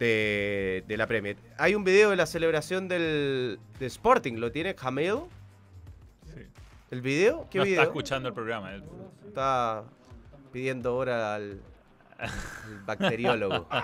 [0.00, 1.36] de, de la Premier.
[1.56, 5.20] Hay un video de la celebración del de Sporting, ¿lo tiene Jamel?
[6.90, 7.46] ¿El video?
[7.50, 7.80] ¿Qué no video?
[7.80, 8.72] está escuchando el programa.
[8.72, 8.84] él.
[9.26, 9.84] Está
[10.52, 11.60] pidiendo hora al,
[12.18, 12.30] al
[12.86, 13.66] bacteriólogo.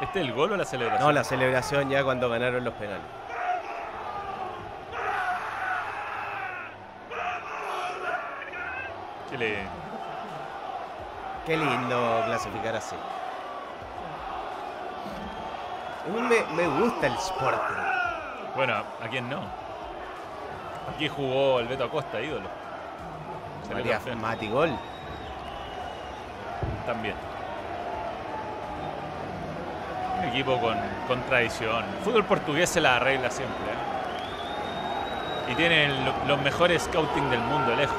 [0.00, 1.06] ¿Este es el gol o la celebración?
[1.06, 3.04] No, la celebración ya cuando ganaron los penales.
[9.38, 9.64] Le-
[11.46, 12.96] Qué lindo clasificar así.
[16.12, 17.82] Me, me gusta el Sporting.
[18.56, 19.40] Bueno, ¿a quién no?
[20.94, 22.48] Aquí jugó el Beto Acosta, ídolo.
[23.72, 24.70] María campeón Mati Gol.
[26.86, 27.14] También.
[30.18, 30.76] Un equipo con,
[31.06, 31.84] con tradición.
[31.84, 33.56] El fútbol portugués se la arregla siempre.
[33.72, 35.52] ¿eh?
[35.52, 37.96] Y tienen lo- los mejores scouting del mundo, lejos.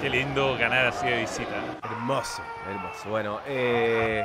[0.00, 1.78] Qué lindo ganar así de visita.
[1.84, 3.10] Hermoso, hermoso.
[3.10, 4.24] Bueno, eh.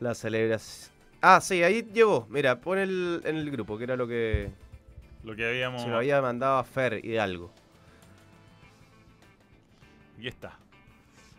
[0.00, 0.90] La celebración.
[1.20, 2.26] Ah, sí, ahí llegó.
[2.30, 4.50] Mira, pon el, en el grupo, que era lo que
[5.22, 5.82] Lo que habíamos.
[5.82, 7.52] se lo había mandado a Fer Hidalgo.
[10.16, 10.56] Aquí está.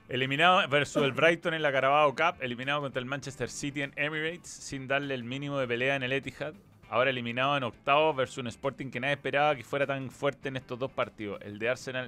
[0.07, 4.49] Eliminado versus el Brighton en la Carabao Cup, eliminado contra el Manchester City en Emirates
[4.49, 6.53] sin darle el mínimo de pelea en el Etihad.
[6.89, 10.55] Ahora eliminado en octavos versus un Sporting que nadie esperaba que fuera tan fuerte en
[10.57, 11.39] estos dos partidos.
[11.41, 12.05] El de Arsenal,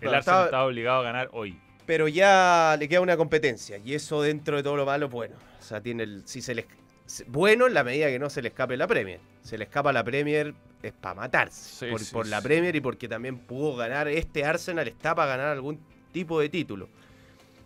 [0.00, 1.58] el Arsenal estaba- estaba obligado a ganar hoy.
[1.86, 3.78] Pero ya le queda una competencia.
[3.78, 5.36] Y eso dentro de todo lo malo, bueno.
[5.58, 6.22] O sea, tiene el.
[6.26, 6.66] Si se le,
[7.04, 9.20] se- bueno en la medida que no se le escape la Premier.
[9.42, 11.86] Se le escapa la Premier es para matarse.
[11.86, 12.40] Sí, por sí, por la.
[12.42, 14.06] Premier y porque también pudo ganar.
[14.08, 15.80] Este Arsenal está para ganar algún
[16.12, 16.88] tipo de título.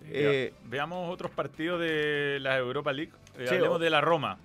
[0.09, 3.13] Eh, Vea- Veamos otros partidos de la Europa League.
[3.39, 4.39] Eh, hablemos de la Roma.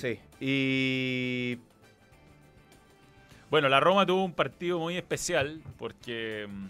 [0.00, 0.18] Sí.
[0.40, 1.58] Y.
[3.50, 6.66] Bueno, la Roma tuvo un partido muy especial porque mm,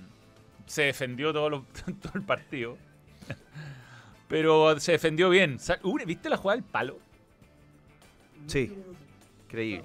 [0.66, 1.64] se defendió todo, lo-
[2.02, 2.76] todo el partido.
[4.28, 5.58] Pero se defendió bien.
[6.06, 6.98] ¿Viste la jugada del palo?
[8.46, 8.72] Sí.
[9.46, 9.84] Increíble.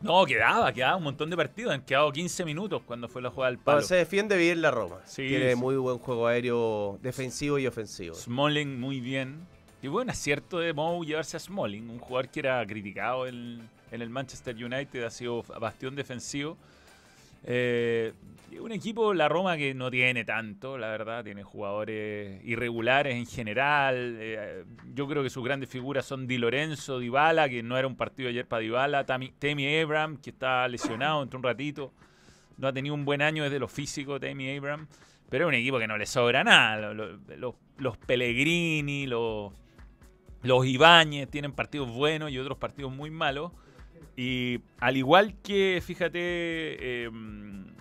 [0.00, 1.72] No, quedaba, quedaba un montón de partidos.
[1.72, 3.82] Han quedado 15 minutos cuando fue la jugada del Pero palo.
[3.82, 4.96] se defiende bien la Roma.
[5.06, 5.56] Sí, Tiene sí.
[5.56, 8.14] muy buen juego aéreo defensivo y ofensivo.
[8.14, 9.46] Smalling muy bien.
[9.84, 13.60] Y buen acierto de Mou llevarse a Smalling, un jugador que era criticado en,
[13.92, 16.56] en el Manchester United, ha sido bastión defensivo.
[17.44, 18.14] Eh,
[18.62, 24.16] un equipo, la Roma, que no tiene tanto, la verdad, tiene jugadores irregulares en general.
[24.18, 24.64] Eh,
[24.94, 28.30] yo creo que sus grandes figuras son Di Lorenzo, Dybala, que no era un partido
[28.30, 31.92] ayer para Dybala, Temi Abraham, que está lesionado entre un ratito.
[32.56, 34.86] No ha tenido un buen año desde lo físico, Temi Abraham.
[35.28, 36.78] Pero es un equipo que no le sobra nada.
[36.78, 39.52] Lo- lo- Los, los Pellegrini, los,
[40.44, 43.50] los Ibáñez tienen partidos buenos y otros partidos muy malos.
[44.16, 47.10] Y al igual que, fíjate, eh,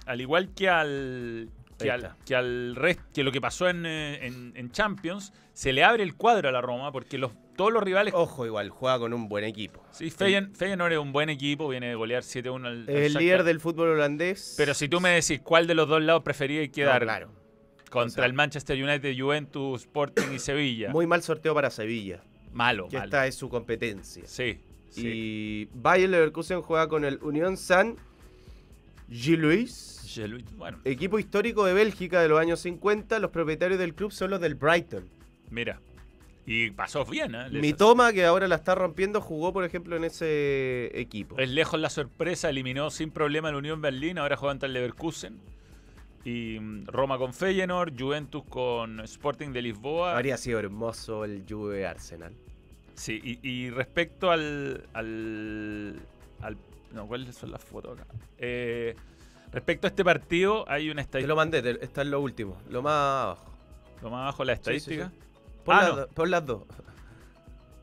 [0.07, 4.25] al igual que al que al, que al rest- que lo que pasó en, eh,
[4.25, 7.83] en- en Champions, se le abre el cuadro a la Roma porque los, todos los
[7.83, 8.13] rivales.
[8.15, 9.83] Ojo, igual, juega con un buen equipo.
[9.91, 13.13] Sí, Feyen- Feyenoord es un buen equipo, viene de golear 7-1 al, al Es el
[13.15, 14.53] líder del fútbol holandés.
[14.57, 17.31] Pero si tú me decís cuál de los dos lados preferías No, quedar claro.
[17.89, 20.89] contra O sea- el Manchester United, Juventus, Sporting y Sevilla.
[20.89, 22.21] Muy mal sorteo para Sevilla,
[22.53, 23.05] malo, que malo.
[23.07, 24.23] esta es su competencia.
[24.25, 25.07] Sí, sí.
[25.07, 27.95] Y Bayer Leverkusen juega con el Unión San
[29.09, 33.19] Jeluit- Bueno, equipo histórico de Bélgica de los años 50.
[33.19, 35.07] Los propietarios del club son los del Brighton.
[35.49, 35.79] mira.
[36.45, 37.49] Y pasó bien, ¿eh?
[37.49, 41.37] Les- Mitoma, que ahora la está rompiendo, jugó, por ejemplo, en ese equipo.
[41.39, 45.37] Es lejos la sorpresa, eliminó sin problema el Unión Berlín, ahora juega ante el Leverkusen.
[46.25, 50.13] Y mm, Roma con Feyenoord, Juventus con Sporting de Lisboa.
[50.15, 52.33] Habría sido hermoso el Juve Arsenal.
[52.95, 55.95] Sí, y, y respecto al, al,
[56.41, 56.57] al-
[56.93, 58.05] No, ¿cuáles son las fotos acá?
[58.37, 58.95] Eh,
[59.51, 61.27] respecto a este partido, hay una Te estadística.
[61.27, 62.93] lo mandé, te- está en lo último, lo más
[63.23, 63.51] abajo.
[64.01, 65.09] Lo más abajo la Sí, sí, estadística.
[65.09, 65.15] sí.
[65.65, 65.95] Pon, Ah, las, no.
[65.97, 66.63] do- pon las dos.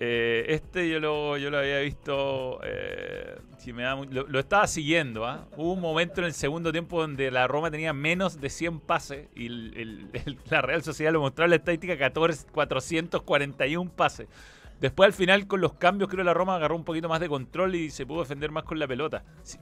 [0.03, 5.27] Eh, este yo lo, yo lo había visto, eh, si me da lo, estaba siguiendo.
[5.27, 5.47] ¿ah?
[5.59, 9.29] Hubo un momento en el segundo tiempo donde la Roma tenía menos de 100 pases
[9.35, 9.49] y
[10.51, 14.27] la Real Sociedad lo mostró en la estadística 14, 441 pases.
[14.81, 17.29] Después al final con los cambios creo que la Roma agarró un poquito más de
[17.29, 19.23] control y se pudo defender más con la pelota.
[19.43, 19.59] Sí.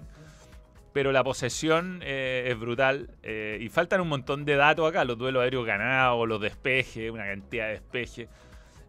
[0.93, 5.19] Pero la posesión eh, es brutal eh, y faltan un montón de datos acá, los
[5.19, 8.29] duelos aéreos ganados, los despejes, una cantidad de despejes.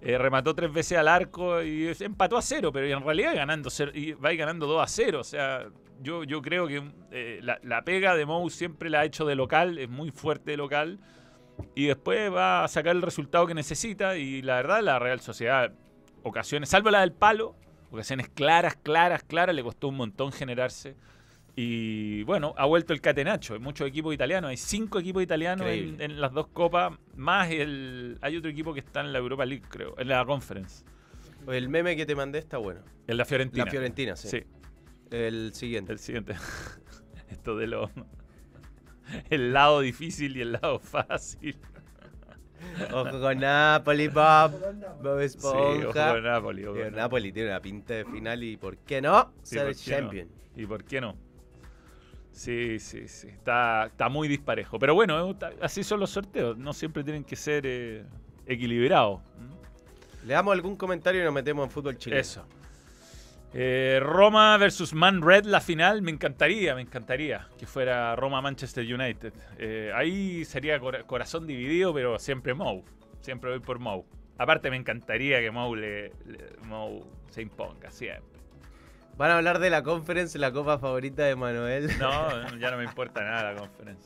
[0.02, 3.92] Eh, remató tres veces al arco y empató a cero, pero en realidad ganando cero-
[3.94, 5.20] y va ganando 2 a 0.
[5.20, 5.68] O sea,
[6.02, 6.82] yo, yo creo que
[7.12, 10.52] eh, la, la pega de Mou siempre la ha hecho de local, es muy fuerte
[10.52, 11.00] de local.
[11.76, 14.16] Y después va a sacar el resultado que necesita.
[14.16, 15.74] Y la verdad, la Real Sociedad,
[16.24, 17.56] ocasiones, salvo la del palo,
[17.92, 20.96] ocasiones claras, claras, claras, le costó un montón generarse.
[21.62, 23.54] Y bueno, ha vuelto el catenacho.
[23.54, 24.50] Hay muchos equipos italianos.
[24.50, 26.98] Hay cinco equipos italianos en, las dos copas.
[27.18, 28.18] Más el.
[28.22, 29.94] Hay otro equipo que está en la Europa League, creo.
[29.98, 30.86] En la Conference.
[31.50, 32.80] El meme que te mandé está bueno.
[33.08, 33.66] En la Fiorentina.
[33.66, 34.30] La Fiorentina, sí.
[34.30, 34.44] Sí,
[35.12, 35.92] El siguiente.
[35.92, 36.36] el siguiente.
[37.30, 37.92] Esto de lo.
[39.30, 41.58] El lado difícil y el lado fácil.
[42.94, 44.54] Ojo con Napoli, Bob.
[45.04, 46.14] Bob Sí, ojo Esponja.
[46.14, 46.66] con Napoli.
[46.66, 49.34] ojo con Napoli tiene una pinta de final y ¿por qué no?
[49.44, 49.98] Sí, Ser ¿por qué no?
[49.98, 50.30] champion.
[50.56, 51.29] ¿Y por qué no?
[52.40, 53.28] Sí, sí, sí.
[53.28, 54.80] Está, está muy disparejo.
[54.80, 56.58] Pero bueno, eh, así son los sorteos.
[56.58, 58.06] No siempre tienen que ser eh,
[58.46, 59.20] equilibrados.
[60.26, 62.22] Le damos algún comentario y nos metemos en fútbol chileno.
[62.22, 62.46] Eso.
[63.54, 66.02] Eh, Roma versus Man Red, la final.
[66.02, 69.34] Me encantaría, me encantaría que fuera Roma-Manchester United.
[69.58, 72.86] Eh, ahí sería cora- corazón dividido, pero siempre Mou.
[73.20, 74.06] Siempre voy por Mou.
[74.38, 78.39] Aparte, me encantaría que Mou, le, le- Mou se imponga, siempre.
[79.20, 81.90] Van a hablar de la conference, la copa favorita de Manuel.
[82.00, 84.02] No, ya no me importa nada la importante.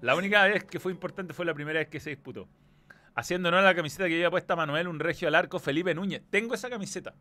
[0.00, 2.48] La única vez que fue importante fue la primera vez que se disputó.
[3.14, 6.22] Haciendo honor a la camiseta que lleva puesta Manuel, un regio al arco, Felipe Núñez.
[6.30, 7.14] Tengo esa camiseta.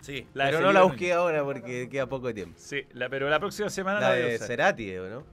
[0.00, 0.92] Sí, La de pero no la Núñez.
[0.94, 2.58] busqué ahora porque queda poco tiempo.
[2.58, 4.38] Sí, la- pero la próxima semana La la voy a de.
[4.38, 5.24] Cerati, ¿o no?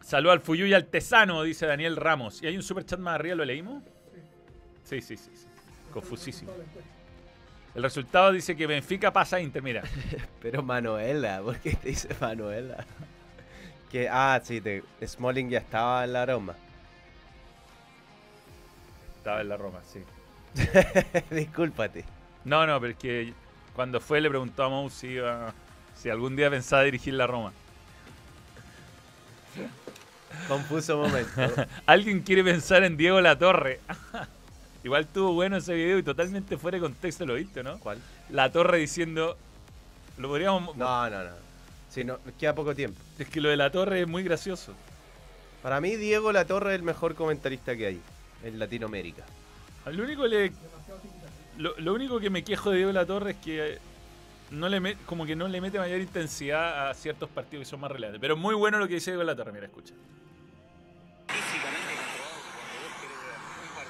[0.00, 2.42] Salud al Fuyuy Artesano, dice Daniel Ramos.
[2.42, 3.34] ¿Y hay un super chat más arriba?
[3.34, 3.82] ¿Lo leímos?
[4.82, 5.30] Sí, sí, sí.
[5.34, 5.46] sí.
[5.92, 6.52] Confusísimo.
[7.76, 7.78] La.
[7.78, 9.62] El resultado dice que Benfica pasa a Inter.
[9.62, 9.82] Mira,
[10.42, 12.84] Pero Manuela, ¿por qué te dice Manuela?
[13.90, 16.54] Que, ah, sí, te, Smalling ya estaba en la aroma.
[19.18, 20.00] estaba en la Roma, sí.
[21.34, 22.04] Discúlpate.
[22.44, 23.32] No, no, pero es que
[23.74, 25.54] cuando fue le preguntó a Mou si, iba-
[25.94, 27.52] si algún día pensaba dirigir la Roma.
[30.48, 31.66] Confuso momento.
[31.86, 33.80] Alguien quiere pensar en Diego Latorre.
[34.86, 37.80] Igual estuvo bueno ese video y totalmente fuera de contexto lo viste, ¿no?
[37.80, 37.98] ¿Cuál?
[38.30, 39.36] La Torre diciendo.
[40.16, 40.76] Lo podríamos.
[40.76, 41.30] No, no, no.
[41.90, 43.00] Sí, no, queda poco tiempo.
[43.18, 44.74] Es que lo de la Torre es muy gracioso.
[45.60, 48.00] Para mí, Diego Latorre es el mejor comentarista que hay
[48.44, 49.24] en Latinoamérica.
[49.86, 50.52] Lo único, le,
[51.58, 53.78] lo, lo único que me quejo de Diego La Torre es que
[54.52, 57.80] no le met- como que no le mete mayor intensidad a ciertos partidos que son
[57.80, 58.20] más relevantes.
[58.20, 59.94] Pero muy bueno lo que dice Diego La Torre, mira, escucha.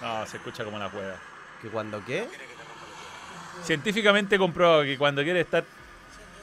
[0.03, 1.17] No, se escucha como la juega.
[1.63, 2.27] ¿Que cuando qué?
[3.65, 5.65] Científicamente comprobado que cuando quiere estar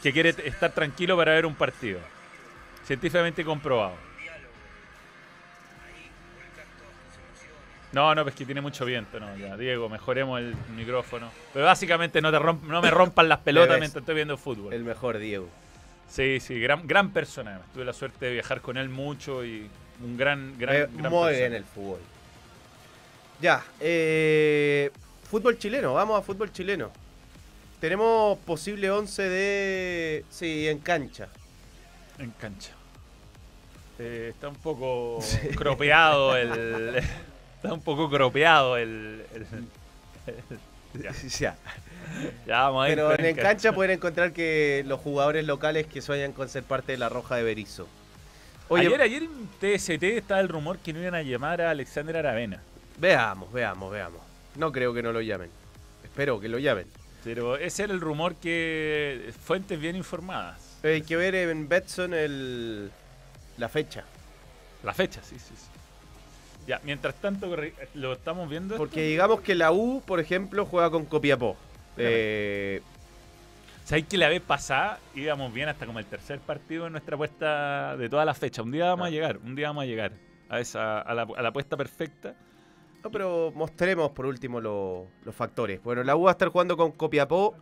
[0.02, 2.00] que quiere estar tranquilo para ver un partido.
[2.86, 3.96] Científicamente comprobado.
[7.94, 9.56] No, no, pues que tiene mucho viento, no, ya.
[9.56, 11.30] Diego, mejoremos el micrófono.
[11.54, 14.74] Pero básicamente no te romp- no me rompan las pelotas mientras estoy viendo fútbol.
[14.74, 15.48] El mejor Diego.
[16.10, 17.62] Sí, sí, gran, gran persona.
[17.74, 19.70] Tuve la suerte de viajar con él mucho y
[20.04, 21.30] un gran, gran, Eh, gran muy persona.
[21.38, 22.00] bien el fútbol.
[23.44, 24.90] Ya, eh,
[25.30, 26.90] fútbol chileno, vamos a fútbol chileno.
[27.82, 30.26] Tenemos posible 11 de...
[30.30, 31.28] Sí, en cancha.
[32.20, 32.72] En cancha.
[34.00, 35.20] Eh, está un poco
[35.58, 37.04] cropeado el.
[37.58, 39.26] Está un poco cropeado el.
[39.36, 41.12] el- Ya.
[41.40, 41.58] Ya.
[42.48, 46.02] ya vamos a ir Pero en, el cancha pueden encontrar que los jugadores locales que
[46.02, 47.90] sueñan con ser parte de la Roja de Berizo.
[48.70, 52.16] Oye, ayer, ayer en TST estaba el rumor que no iban a llamar a Alexander
[52.16, 52.62] Aravena.
[52.98, 54.22] Veamos, veamos, veamos.
[54.56, 55.50] No creo que no lo llamen.
[56.04, 56.88] Espero que lo llamen.
[57.24, 59.34] Pero ese era el rumor que.
[59.44, 60.80] Fuentes bien informadas.
[60.84, 62.92] Hay que ver en Betson el,
[63.58, 64.04] la fecha.
[64.84, 65.68] La fecha, sí, sí, sí.
[66.68, 67.56] Ya, mientras tanto,
[67.94, 68.76] lo estamos viendo.
[68.76, 68.84] esto?
[68.86, 71.56] Porque digamos que la U, por ejemplo, juega con Copiapó.
[71.98, 72.82] Eh,
[73.86, 77.98] ¿Sabéis que la vez pasada íbamos bien hasta como el tercer partido en nuestra apuesta
[77.98, 78.62] de toda la fecha?
[78.62, 80.14] Un día vamos a llegar, un día vamos a llegar
[80.50, 82.34] a esa a la, a la apuesta perfecta.
[83.04, 85.82] No, pero mostremos por último lo- los factores.
[85.84, 87.56] Bueno, la U va a estar jugando con Copiapó.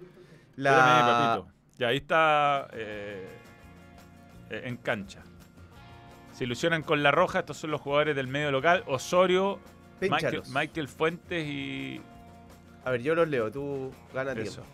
[0.56, 1.44] La...
[1.78, 3.28] Ya ahí está eh,
[4.52, 5.24] eh, en cancha.
[6.34, 9.60] Se ilusionan con la roja, estos son los jugadores del medio local, Osorio,
[10.54, 12.02] Michael, Fuentes y
[12.86, 14.62] A ver, yo los leo, tú ganas eso.
[14.62, 14.72] tiempo.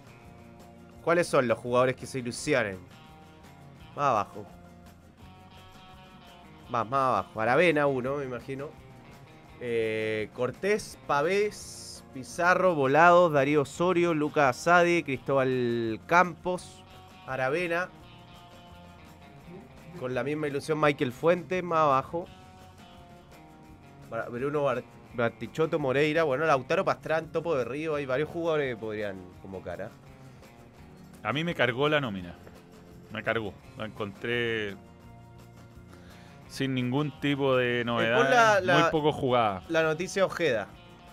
[1.03, 2.77] ¿Cuáles son los jugadores que se ilusionan?
[3.95, 4.45] Más abajo.
[6.69, 7.41] Más, más abajo.
[7.41, 8.69] Aravena, uno, me imagino.
[9.59, 16.83] Eh, Cortés, Pavés, Pizarro, Volados, Darío Osorio, Lucas Asadi, Cristóbal Campos,
[17.25, 17.89] Aravena.
[19.99, 22.27] Con la misma ilusión Michael Fuentes, más abajo.
[24.11, 24.83] Ba- Bruno Bar-
[25.15, 29.81] Bartichotto, Moreira, bueno, Lautaro Pastrán, Topo de Río, hay varios jugadores que podrían convocar.
[29.81, 29.89] ¿ah?
[31.23, 32.35] A mí me cargó la nómina.
[33.11, 33.53] Me cargó.
[33.77, 34.75] La encontré
[36.47, 38.29] sin ningún tipo de novedad.
[38.29, 39.63] la- la- Muy poco jugada.
[39.69, 40.67] La noticia Ojeda,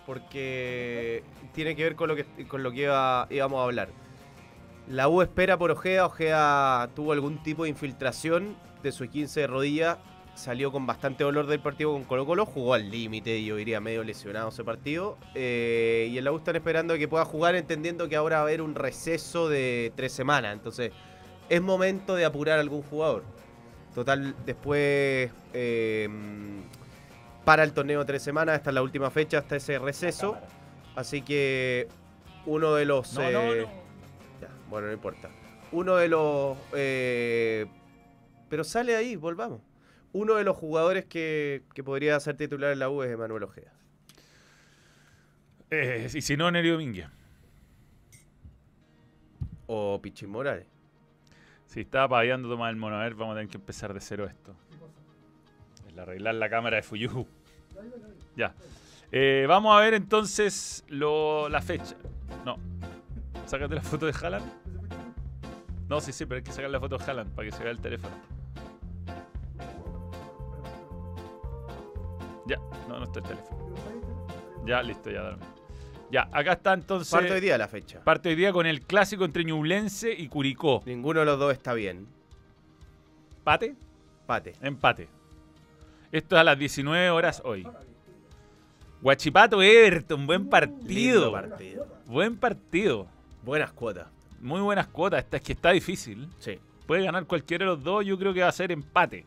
[0.07, 1.22] porque
[1.53, 3.89] tiene que ver con lo que, con lo que iba- íbamos a hablar.
[4.89, 9.47] La U espera por Ojeda, Ojeda tuvo algún tipo de infiltración de su 15 de
[9.47, 9.99] rodilla,
[10.35, 14.03] salió con bastante dolor del partido con Colo Colo, jugó al límite, yo diría medio
[14.05, 18.16] lesionado ese partido, eh, y en la U están esperando que pueda jugar entendiendo que
[18.16, 20.93] ahora va a haber un receso de tres semanas, entonces
[21.49, 23.22] es momento de apurar a algún jugador.
[23.95, 26.09] Total, después eh,
[27.45, 30.37] para el torneo tres semanas, esta es la última fecha, hasta ese receso.
[30.97, 31.89] Así que
[32.47, 33.15] uno de los...
[33.15, 33.73] No, eh, no, no.
[34.41, 35.31] ya, bueno, no importa.
[35.73, 36.57] Uno de los...
[36.73, 37.67] eh,
[38.49, 39.61] pero sale ahí, volvamos.
[40.13, 43.73] Uno de los jugadores que, que podría ser titular en la U es Emanuel Ojeda.
[45.71, 47.09] Eh, y si no, Nerio Domínguez.
[49.67, 50.67] O Pichín Morales.
[51.75, 54.27] Si estaba paviando tomar el mono, a ver, vamos a tener que empezar de cero
[54.27, 54.55] esto.
[55.89, 57.27] El arreglar la cámara de Fuyu.
[58.37, 58.55] Ya.
[59.11, 61.97] Eh, vamos a ver entonces lo, la fecha.
[62.45, 62.59] No.
[63.47, 64.47] Sácate la foto de Haaland.
[65.89, 67.72] No, sí, sí, pero hay que sacar la foto de Haaland para que se vea
[67.72, 68.14] el teléfono.
[72.47, 72.59] Ya,
[72.89, 73.75] no, no está el teléfono.
[74.64, 75.54] Ya, listo, ya, dame.
[76.15, 77.11] Ya, acá está entonces.
[77.11, 77.99] Parte hoy día la fecha.
[78.05, 80.81] parte hoy día con el clásico entre Ñublense y Curicó.
[80.87, 82.07] Ninguno de los dos está bien.
[83.43, 83.75] ¿Pate?
[84.25, 84.53] Pate.
[84.62, 85.09] Empate.
[86.12, 87.67] Esto es a las 19 horas hoy.
[89.03, 91.35] Guachipato Everton, buen partido.
[92.07, 93.09] Buen partido.
[93.43, 94.07] Buenas cuotas.
[94.41, 95.19] Muy buenas cuotas.
[95.19, 96.29] Esta es que está difícil.
[96.39, 96.61] Sí.
[96.87, 98.07] Puede ganar cualquiera de los dos.
[98.07, 99.27] Yo creo que va a ser empate.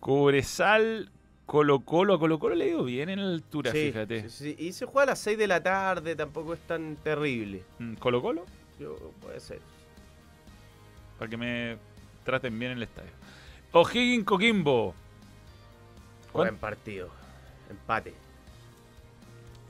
[0.00, 1.10] Cobresal,
[1.50, 2.14] Colo Colo.
[2.14, 4.28] A Colo Colo le digo bien en la altura, Sí, fíjate.
[4.30, 4.64] sí, sí.
[4.64, 7.64] Y se juega a las 6 de la tarde, tampoco es tan terrible.
[7.80, 8.46] Mm, Colo Colo,
[8.78, 9.58] Yo- puede ser.
[11.18, 11.76] para que me
[12.24, 13.10] traten bien en el estadio.
[13.72, 14.94] O'Higgins Coquimbo.
[16.32, 17.08] Buen partido.
[17.68, 18.14] Empate.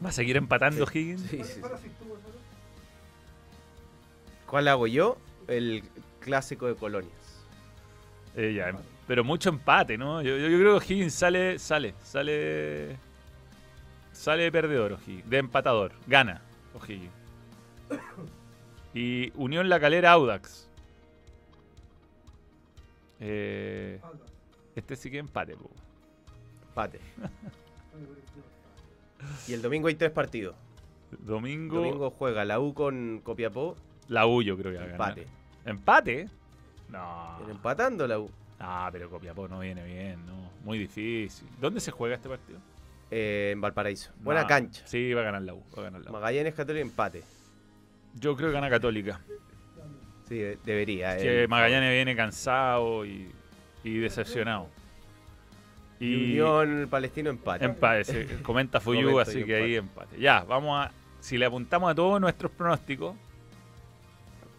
[0.04, 1.22] ¿Va a seguir empatando O'Higgins?
[1.30, 1.60] Sí, sí.
[4.46, 5.16] ¿Cuál hago yo?
[5.48, 5.82] El
[6.20, 7.14] clásico de colonias.
[8.36, 8.72] Eh, ya,
[9.10, 10.22] pero mucho empate, ¿no?
[10.22, 12.96] Yo, yo- yo creo que O'Higgins sale, sale, sale.
[14.12, 15.28] Sale de perdedor, O'Higgins.
[15.28, 15.90] De empatador.
[16.06, 16.40] Gana,
[16.74, 17.10] O'Higgins.
[18.94, 20.68] Y Unión La Calera Audax.
[23.18, 24.00] Eh,
[24.76, 25.68] este sí que empate, po.
[26.68, 27.00] Empate.
[29.48, 30.54] Y el domingo hay tres partidos.
[31.18, 33.76] Domingo, Domingo juega la U con Copiapó.
[34.08, 35.18] la U yo creo que va a ganar.
[35.18, 35.26] Empate.
[35.66, 36.28] ¿Empate?
[36.88, 37.38] No.
[37.50, 38.30] Empatando la U.
[38.60, 40.50] Ah, pero Copiapó no viene bien, ¿no?
[40.64, 41.48] Muy difícil.
[41.60, 42.58] ¿Dónde se juega este partido?
[43.10, 44.12] Eh, en Valparaíso.
[44.20, 44.46] Buena No.
[44.48, 44.86] cancha.
[44.86, 45.64] Sí, va a ganar la U.
[45.76, 46.12] Va a ganar la U.
[46.12, 47.22] Magallanes Católica empate.
[48.14, 49.20] Yo creo que gana Católica.
[50.28, 51.16] Sí, de- debería.
[51.16, 51.48] que eh.
[51.48, 53.32] Magallanes viene cansado y,
[53.82, 54.68] y decepcionado.
[55.98, 57.64] Y Unión Palestino empate.
[57.64, 60.18] empate, se comenta Fuyu, Comento así y que ahí empate.
[60.20, 60.92] Ya, vamos a.
[61.20, 63.14] Si le apuntamos a todos nuestros pronósticos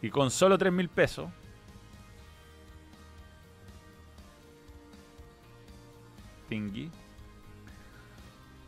[0.02, 1.30] y con solo 3 mil pesos.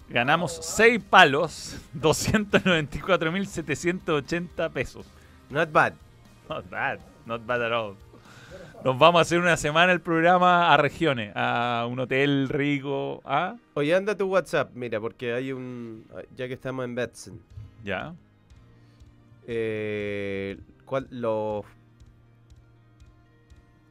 [0.09, 5.05] Ganamos 6 palos, 294.780 pesos.
[5.49, 5.93] Not bad.
[6.49, 7.95] Not bad, not bad at all.
[8.83, 13.55] Nos vamos a hacer una semana el programa a regiones, a un hotel rico, ¿ah?
[13.75, 16.05] Oye, anda tu WhatsApp, mira, porque hay un.
[16.35, 17.39] Ya que estamos en Betson.
[17.83, 18.13] Ya.
[19.47, 21.63] Eh, ¿cuál- los-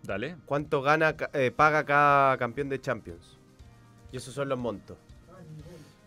[0.02, 0.36] Dale.
[0.46, 3.38] ¿Cuánto gana, eh, paga cada campeón de Champions?
[4.12, 4.96] Y esos son los montos.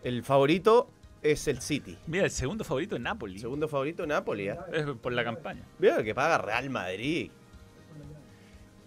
[0.02, 0.88] El favorito
[1.22, 1.98] es el City.
[2.06, 3.38] Mira, el segundo favorito es Napoli.
[3.38, 4.48] Segundo favorito, Napoli.
[4.48, 4.64] ¿ah?
[4.72, 5.62] Es por la campaña.
[5.78, 7.30] Mira que paga Real Madrid.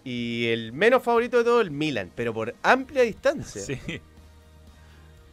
[0.02, 3.60] Y el menos favorito de todo, el Milan, pero por amplia distancia.
[3.60, 3.78] Sí.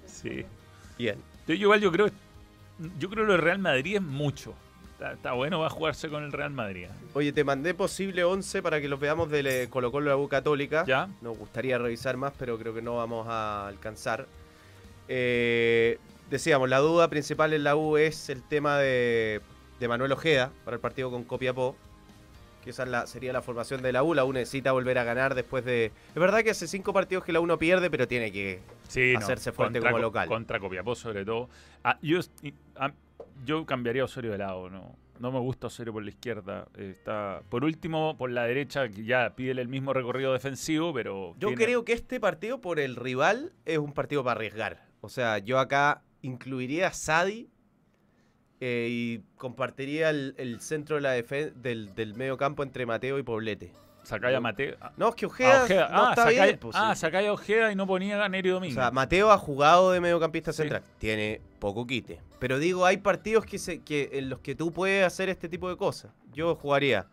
[0.06, 0.46] Sí.
[0.98, 1.18] Bien.
[1.48, 2.10] Yo igual yo creo
[3.00, 4.54] yo creo que lo del Real Madrid es mucho.
[4.98, 6.88] Está, está bueno, va a jugarse con el Real Madrid.
[7.14, 10.28] Oye, te mandé posible 11 para que los veamos de Colo Colo de la U
[10.28, 10.86] Católica.
[10.88, 11.08] ¿Ya?
[11.22, 14.26] Nos gustaría revisar más, pero creo que no vamos a alcanzar.
[15.08, 16.00] Eh,
[16.32, 19.40] decíamos, la duda principal en la U es el tema de,
[19.80, 21.76] de Manuel Ojeda para el partido con Copiapó.
[22.68, 24.14] Que esa es la- sería la formación de la U.
[24.14, 25.86] La U necesita volver a ganar después de...
[25.86, 28.60] Es verdad que hace cinco partidos que la U no pierde, pero tiene que...
[28.90, 30.28] Sí, no, Hacerse fuerte contra como Co- local.
[30.28, 31.48] Contra Copiapó, sobre todo.
[31.86, 32.20] Ah, yo,
[32.76, 32.92] ah,
[33.46, 34.98] yo cambiaría a Osorio de lado, no.
[35.18, 36.68] No me gusta Osorio por la izquierda.
[36.78, 41.36] está Por último, por la derecha, que ya pide el mismo recorrido defensivo, pero.
[41.40, 44.86] Yo tiene- creo que este partido por el rival es un partido para arriesgar.
[45.00, 47.50] O sea, yo acá incluiría a Sadi
[48.60, 53.24] eh, y compartiría el, el centro de la del, del medio campo entre Mateo y
[53.24, 53.72] Poblete.
[54.04, 54.78] Sacáis a Mateo.
[54.80, 55.90] Ah, No, es que Ojeda, a Ojeda.
[55.90, 56.60] no ah, está sacáis- bien.
[56.60, 57.06] pues, ah, sí.
[57.30, 58.76] Ojeda y no ponía a Neri o Domínguez.
[58.76, 60.58] sea, Mateo ha jugado de mediocampista Sí.
[60.64, 60.82] central.
[60.98, 62.22] Tiene poco quite.
[62.40, 65.68] Pero digo, hay partidos que, se, que en los que tú puedes hacer este tipo
[65.70, 66.12] de cosas.
[66.32, 67.08] Yo jugaría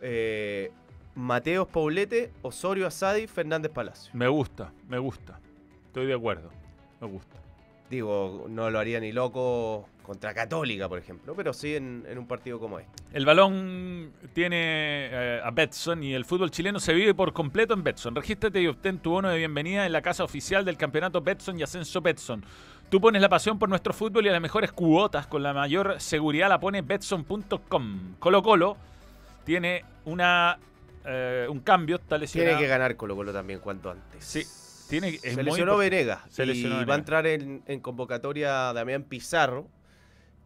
[0.00, 0.70] eh,
[1.14, 4.10] Mateo Poblete, Osorio Asadi, Fernández Palacio.
[4.14, 5.38] me gusta, me gusta.
[5.86, 6.48] Estoy de acuerdo.
[7.00, 7.36] Me gusta.
[7.90, 12.26] Digo, no lo haría ni loco contra Católica, por ejemplo, pero sí en, en un
[12.26, 13.02] partido como este.
[13.12, 14.56] El balón tiene
[15.12, 18.14] eh, a Betson y el fútbol chileno se vive por completo en Betson.
[18.14, 21.62] Regístrate y obtén tu bono de bienvenida en la casa oficial del campeonato Betson y
[21.62, 22.42] Ascenso Betson.
[22.88, 26.00] Tú pones la pasión por nuestro fútbol y a las mejores cuotas con la mayor
[26.00, 28.14] seguridad la pone Betson.com.
[28.18, 28.78] Colo Colo
[29.44, 30.58] tiene una
[31.04, 32.56] eh, un cambio, está lesionado.
[32.56, 34.24] Tiene que ganar Colo Colo también cuanto antes.
[34.24, 34.42] Sí,
[34.88, 35.76] tiene, es Se lesionó.
[35.76, 36.20] Venegas.
[36.30, 39.68] Se y va a entrar en, en convocatoria Damián Pizarro,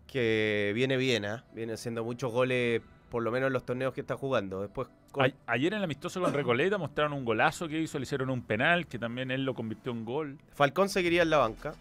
[0.07, 1.45] que viene bien, ¿ah?
[1.55, 4.61] viene haciendo muchos goles, por lo menos en los torneos que está jugando.
[4.63, 8.05] Después con- A- ayer en el amistoso con Recoleta mostraron un golazo que hizo, le
[8.05, 10.39] hicieron un penal, que también él lo convirtió en gol.
[10.55, 11.75] Falcón seguiría en la banca.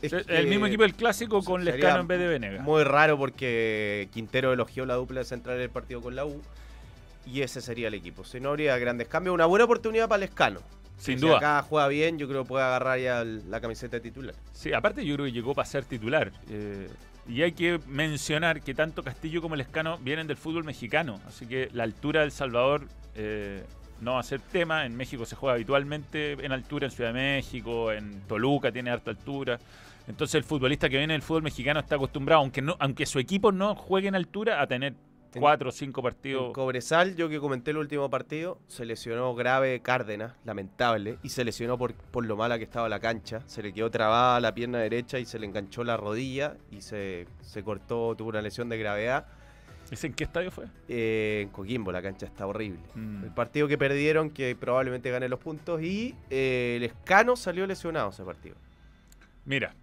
[0.00, 2.64] Es el que mismo equipo del clásico con Lescano en vez de Venegas.
[2.64, 6.42] Muy raro porque Quintero elogió la dupla central del partido con la U.
[7.24, 8.24] Y ese sería el equipo.
[8.24, 10.58] Si no habría grandes cambios, una buena oportunidad para Lescano.
[10.98, 11.36] Sin Si duda.
[11.36, 14.34] acá juega bien, yo creo que puede agarrar ya la camiseta titular.
[14.52, 16.32] Sí, aparte yo creo que llegó para ser titular.
[16.50, 16.88] eh,
[17.28, 21.20] y hay que mencionar que tanto Castillo como Lescano vienen del fútbol mexicano.
[21.26, 23.64] Así que la altura del Salvador eh,
[24.00, 24.84] no va a ser tema.
[24.86, 29.10] En México se juega habitualmente en altura, en Ciudad de México, en Toluca tiene harta
[29.12, 29.58] altura.
[30.08, 33.76] Entonces el futbolista que viene del fútbol mexicano está acostumbrado, aunque aunque su equipo no
[33.76, 36.52] juegue en altura, a tener En- cuatro o cinco En partidos.
[36.52, 41.78] Cobresal, yo que comenté el último partido, se lesionó grave Cárdenas, lamentable, y se lesionó
[41.78, 43.42] por, por lo mala que estaba la cancha.
[43.46, 47.26] Se le quedó trabada la pierna derecha y se le enganchó la rodilla y se,
[47.40, 49.26] se cortó, tuvo una lesión de gravedad.
[49.90, 50.64] ¿Ese en qué estadio fue?
[50.88, 52.80] Eh, en Coquimbo la cancha está horrible.
[52.94, 53.24] Mm.
[53.24, 58.08] El partido que perdieron, que probablemente gane los puntos, y eh, el Escano salió lesionado
[58.08, 58.56] ese partido.
[59.44, 59.74] Mira,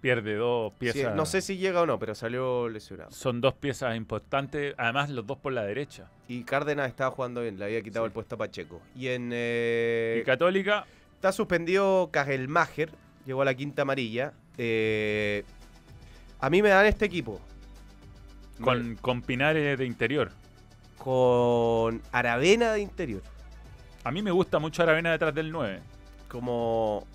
[0.00, 1.14] pierde dos Sí, piezas.
[1.14, 3.10] no sé si llega o no, pero salió lesionado.
[3.10, 6.10] Son dos piezas importantes, además los dos por la derecha.
[6.28, 8.08] Y Cárdenas estaba jugando bien, le había quitado Sí.
[8.08, 8.80] el puesto a Pacheco.
[8.96, 10.84] Y en eh, y Católica,
[11.14, 12.90] Está suspendido Kagelmacher,
[13.26, 14.32] llegó a la quinta amarilla.
[14.56, 15.44] Eh,
[16.40, 17.38] a mí me dan este equipo
[18.62, 20.30] con, con Pinares de interior.
[20.96, 23.22] con Aravena de interior.
[24.04, 25.80] A mí me gusta mucho Aravena detrás del 9.
[26.28, 27.06] Como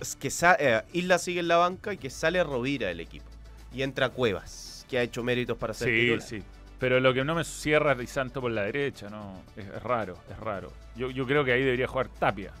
[0.00, 3.26] es que eh, Isla sigue en la banca y que sale Rovira del equipo.
[3.72, 6.22] Y entra Cuevas, que ha hecho méritos para ser Sí, titular.
[6.22, 6.42] sí.
[6.78, 9.42] Pero lo que no me cierra es Santo por la derecha, ¿no?
[9.56, 10.72] Es, es raro, es raro.
[10.96, 12.52] Yo, yo creo que ahí debería jugar Tapia.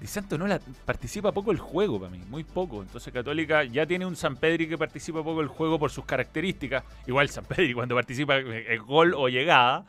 [0.00, 2.82] Di Santo no la, participa poco el juego para mí, muy poco.
[2.82, 6.84] Entonces Católica ya tiene un San Pedri que participa poco el juego por sus características.
[7.06, 9.86] Igual San Pedri cuando participa es gol o llegada.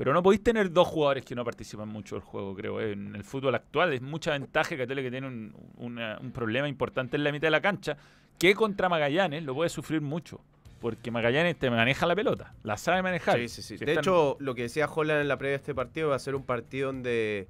[0.00, 2.80] Pero no podéis tener dos jugadores que no participan mucho del juego, creo.
[2.80, 7.24] En el fútbol actual es mucha ventaja que tiene un, una- un problema importante en
[7.24, 7.98] la mitad de la cancha,
[8.38, 10.40] que contra Magallanes lo puede sufrir mucho.
[10.80, 13.38] Porque Magallanes te maneja la pelota, la sabe manejar.
[13.40, 13.76] Sí, sí, sí.
[13.76, 16.16] Si De están- hecho, lo que decía Holland en la previa de este partido va
[16.16, 17.46] a ser un partido donde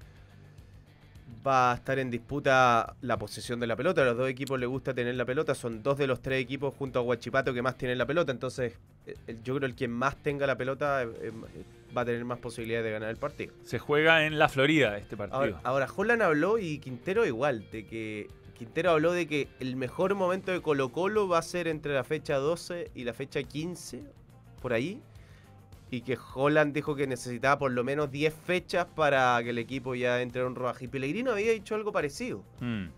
[1.46, 4.02] va a estar en disputa la posesión de la pelota.
[4.02, 5.54] A los dos equipos les gusta tener la pelota.
[5.54, 8.32] Son dos de los tres equipos junto a Huachipato que más tienen la pelota.
[8.32, 8.72] Entonces,
[9.06, 11.32] eh, yo creo que el quien más tenga la pelota eh, eh,
[11.96, 13.52] va a tener más posibilidades de ganar el partido.
[13.64, 15.40] se juega en la Florida este partido.
[15.40, 18.28] Ahora, ahora, Holland habló y Quintero igual, de que
[18.60, 22.04] Quintero habló de que el mejor momento de Colo Colo va a ser entre la
[22.04, 24.02] fecha 12 y la fecha 15,
[24.60, 25.00] por ahí.
[25.90, 29.94] Y que Holland dijo que necesitaba por lo menos 10 fechas para que el equipo
[29.94, 30.84] ya entre en un rodaje.
[30.84, 32.44] Y Pellegrino había dicho algo parecido.
[32.60, 32.88] Mm.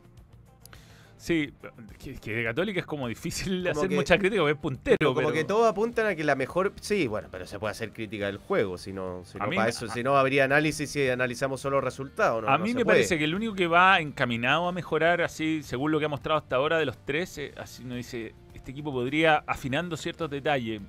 [1.22, 1.54] Sí,
[2.02, 4.96] que, que de Católica es como difícil Como hacer que- mucha crítica porque es puntero.
[4.98, 6.72] Pero como pero- que todos apuntan a que la mejor.
[6.80, 8.76] Sí, bueno, pero se puede hacer crítica del juego.
[8.76, 12.42] Si no, si no, mí para eso, si no habría análisis si analizamos solo resultados.
[12.42, 12.48] ¿no?
[12.48, 12.96] a mí me puede.
[12.96, 16.38] parece que el único que va encaminado a mejorar, así según lo que ha mostrado
[16.40, 20.82] hasta ahora de los tres, eh, así nos dice, este equipo podría, afinando ciertos detalles,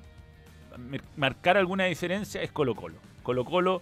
[1.15, 2.95] marcar alguna diferencia, es Colo Colo.
[3.21, 3.81] Colo Colo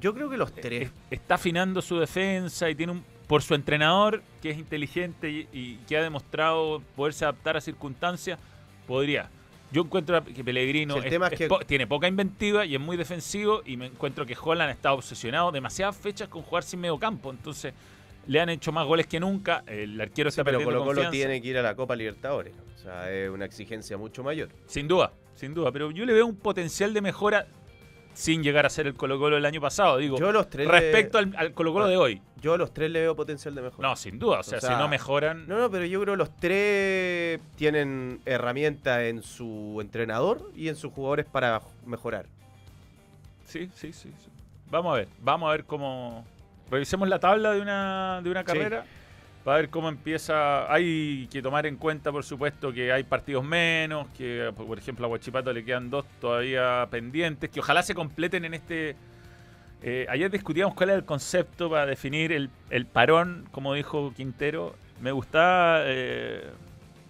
[0.00, 0.82] Yo creo que los eh, tres.
[0.84, 5.48] es- está afinando su defensa y tiene un, por su entrenador, que es inteligente y,
[5.52, 8.38] y que ha demostrado poderse adaptar a circunstancias,
[8.86, 9.28] podría.
[9.70, 12.64] Yo encuentro que Pellegrino Sí, el es- tema es es que- po- tiene poca inventiva
[12.64, 16.62] y es muy defensivo y me encuentro que Holland está obsesionado demasiadas fechas con jugar
[16.64, 17.74] sin medio campo, entonces
[18.26, 21.02] le han hecho más goles que nunca, el arquero Sí, está pero perdiendo Colo Colo
[21.02, 21.10] confianza.
[21.28, 22.54] tiene que ir a la Copa Libertadores.
[22.76, 24.48] O sea, es una exigencia mucho mayor.
[24.66, 27.46] Sin duda, sin duda, pero yo le veo un potencial de mejora
[28.18, 31.20] sin llegar a ser el Colo Colo del año pasado, digo, Yo los tres respecto
[31.22, 32.20] le, al, al Colo Colo de hoy.
[32.40, 33.88] yo a los tres le veo potencial de mejora.
[33.88, 35.46] No, sin duda, o sea, O sea, si no mejoran...
[35.46, 40.74] No, no, pero yo creo que los tres tienen herramientas en su entrenador y en
[40.74, 42.26] sus jugadores para mejorar.
[43.46, 44.30] Sí, sí, sí, sí.
[44.68, 46.24] Vamos a ver, vamos a ver cómo.
[46.72, 48.84] Revisemos la tabla de una, de una carrera.
[49.48, 50.70] Para ver cómo empieza.
[50.70, 55.08] Hay que tomar en cuenta, por supuesto, que hay partidos menos, que por ejemplo a
[55.08, 58.94] Huachipato le quedan dos todavía pendientes, que ojalá se completen en este.
[59.80, 64.74] eh, ayer discutíamos cuál era el concepto para definir el, el parón, como dijo Quintero.
[65.00, 65.80] Me gustaba.
[65.86, 66.50] eh,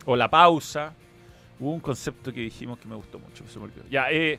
[0.05, 0.95] o la pausa.
[1.59, 3.43] Hubo un concepto que dijimos que me gustó mucho.
[3.91, 4.39] Ya, eh.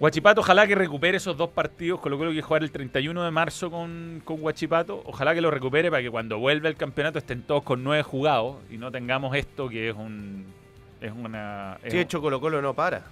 [0.00, 2.00] Huachipato, ojalá que recupere esos dos partidos.
[2.00, 5.02] Colo Colo que jugar el 31 de marzo con, con Huachipato.
[5.04, 8.56] Ojalá que lo recupere para que cuando vuelva el campeonato estén todos con nueve jugados
[8.70, 10.46] y no tengamos esto que es un.
[11.02, 11.78] Es una.
[11.84, 13.02] es Sí, un- hecho Colo Colo no para.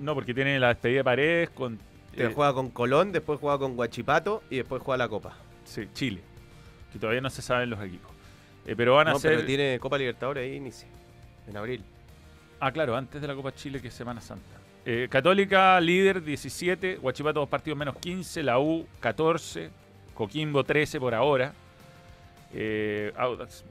[0.00, 1.78] no, porque tiene la despedida de Paredes con.
[2.14, 5.34] Te eh, juega con Colón, después juega con Guachipato y después juega la Copa.
[5.64, 6.20] sí, Chile.
[6.92, 8.10] Que todavía no se saben los equipos.
[8.66, 9.32] Eh, pero van a No, ser.
[9.36, 10.86] pero tiene Copa Libertadores ahí inicia.
[11.48, 11.82] En abril.
[12.60, 14.44] Ah, claro, antes de la Copa Chile, que es Semana Santa.
[14.84, 19.70] Eh, Católica, líder 17, Huachipato dos partidos menos 15, la U 14,
[20.14, 21.52] Coquimbo 13 por ahora.
[22.52, 23.64] Eh, Audax,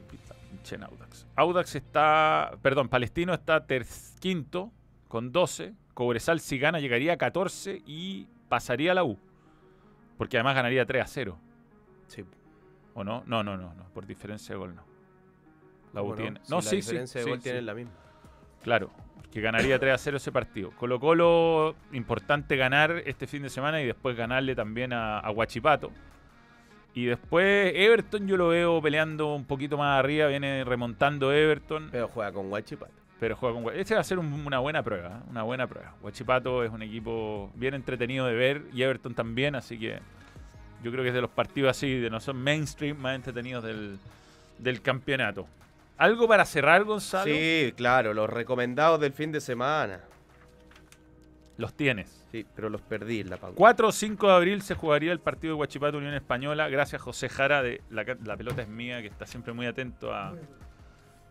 [0.90, 1.26] Audax.
[1.36, 3.86] Audax está, perdón, Palestino está ter-
[4.20, 4.72] quinto
[5.08, 9.18] con 12, Cobresal si gana llegaría a 14 y pasaría a la U.
[10.18, 11.38] Porque además ganaría 3 a 0,
[12.08, 12.24] Sí.
[12.94, 13.24] ¿o no?
[13.26, 14.84] No, no, no, no, por diferencia de gol no.
[15.94, 16.22] La U ¿Cómo no?
[16.22, 16.40] tiene.
[16.44, 16.76] Si No, la sí, sí.
[16.78, 17.44] diferencia de sí, gol sí.
[17.44, 17.92] tienen la misma.
[18.64, 18.92] Claro,
[19.32, 20.72] que ganaría 3 a 0 ese partido.
[20.72, 25.92] Colo Colo, importante ganar este fin de semana y después ganarle también a, a Huachipato.
[26.94, 32.10] Y después Everton yo lo veo peleando un poquito más arriba, viene remontando Everton, Pero
[32.10, 32.92] juega con Guachipato.
[33.18, 35.30] pero juega con Hua- Este va a ser un- una buena prueba, ¿eh?
[35.30, 35.94] una buena prueba.
[36.02, 40.00] Huachipato es un equipo bien entretenido de ver y Everton también, así que
[40.84, 43.98] yo creo que es de los partidos así, de no son mainstream, más entretenidos del,
[44.58, 45.48] del campeonato.
[46.02, 47.26] ¿Algo para cerrar, Gonzalo?
[47.26, 50.00] Sí, claro, los recomendados del fin de semana.
[51.58, 52.26] Los tienes.
[52.32, 53.56] Sí, pero los perdí en la pauta.
[53.56, 56.70] 4 o 5 de abril se jugaría el partido de Huachipato Unión Española.
[56.70, 60.34] Gracias José Jara de la, la pelota es mía, que está siempre muy atento a,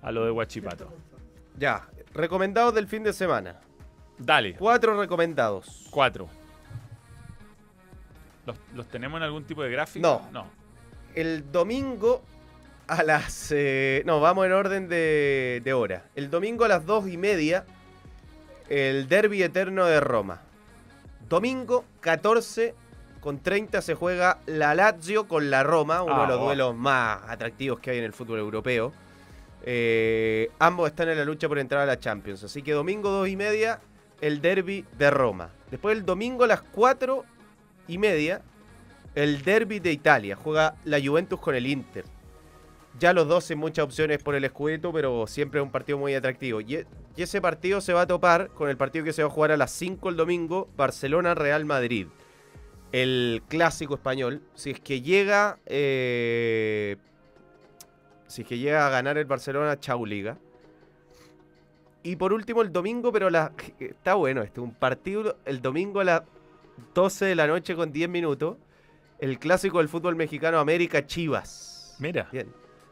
[0.02, 0.92] a lo de Huachipato.
[1.58, 3.56] Ya, recomendados del fin de semana.
[4.18, 5.88] Dale, Cuatro recomendados.
[5.90, 6.28] 4.
[8.46, 10.06] ¿Los, los tenemos en algún tipo de gráfico?
[10.06, 10.30] No.
[10.30, 10.46] No.
[11.16, 12.22] El domingo
[12.90, 13.52] a las...
[13.52, 16.04] eh, no, vamos en orden de, de hora.
[16.16, 17.64] El domingo a las dos y media,
[18.68, 20.40] el derby eterno de Roma.
[21.28, 22.74] Domingo 14
[23.20, 26.44] con 30 se juega la Lazio con la Roma, uno Ah, de los oh.
[26.46, 28.92] duelos más atractivos que hay en el fútbol europeo.
[29.62, 32.42] Eh, ambos están en la lucha por entrar a la Champions.
[32.44, 33.78] Así que domingo 2 y media,
[34.20, 35.50] el derby de Roma.
[35.70, 37.24] Después el domingo a las 4
[37.88, 38.40] y media,
[39.14, 40.34] el derby de Italia.
[40.36, 42.04] Juega la Juventus con el Inter.
[42.98, 46.14] Ya los dos sin muchas opciones por el Scudetto, pero siempre es un partido muy
[46.14, 46.60] atractivo.
[46.60, 46.86] Y, e-
[47.16, 49.52] y ese partido se va a topar con el partido que se va a jugar
[49.52, 52.08] a las 5 el domingo, Barcelona-Real Madrid.
[52.92, 54.42] El clásico español.
[54.54, 55.58] Si es que llega...
[55.66, 56.96] eh,
[58.26, 60.36] si es que llega a ganar el Barcelona, chau liga.
[62.02, 66.04] Y por último el domingo, pero la, está bueno este, un partido el domingo a
[66.04, 66.22] las
[66.94, 68.56] 12 de la noche con 10 minutos.
[69.18, 71.96] El clásico del fútbol mexicano América Chivas.
[71.98, 72.48] Mira, Bien.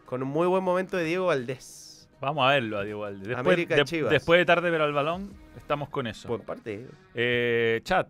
[0.08, 2.08] Con un muy buen momento de Diego Valdés.
[2.18, 3.18] vamos a verlo a Diego Valde.
[3.28, 4.10] Después, América de- Chivas.
[4.10, 6.28] después de tarde ver al balón, estamos con eso.
[6.28, 6.88] Buen partido.
[7.14, 8.08] Eh, chat.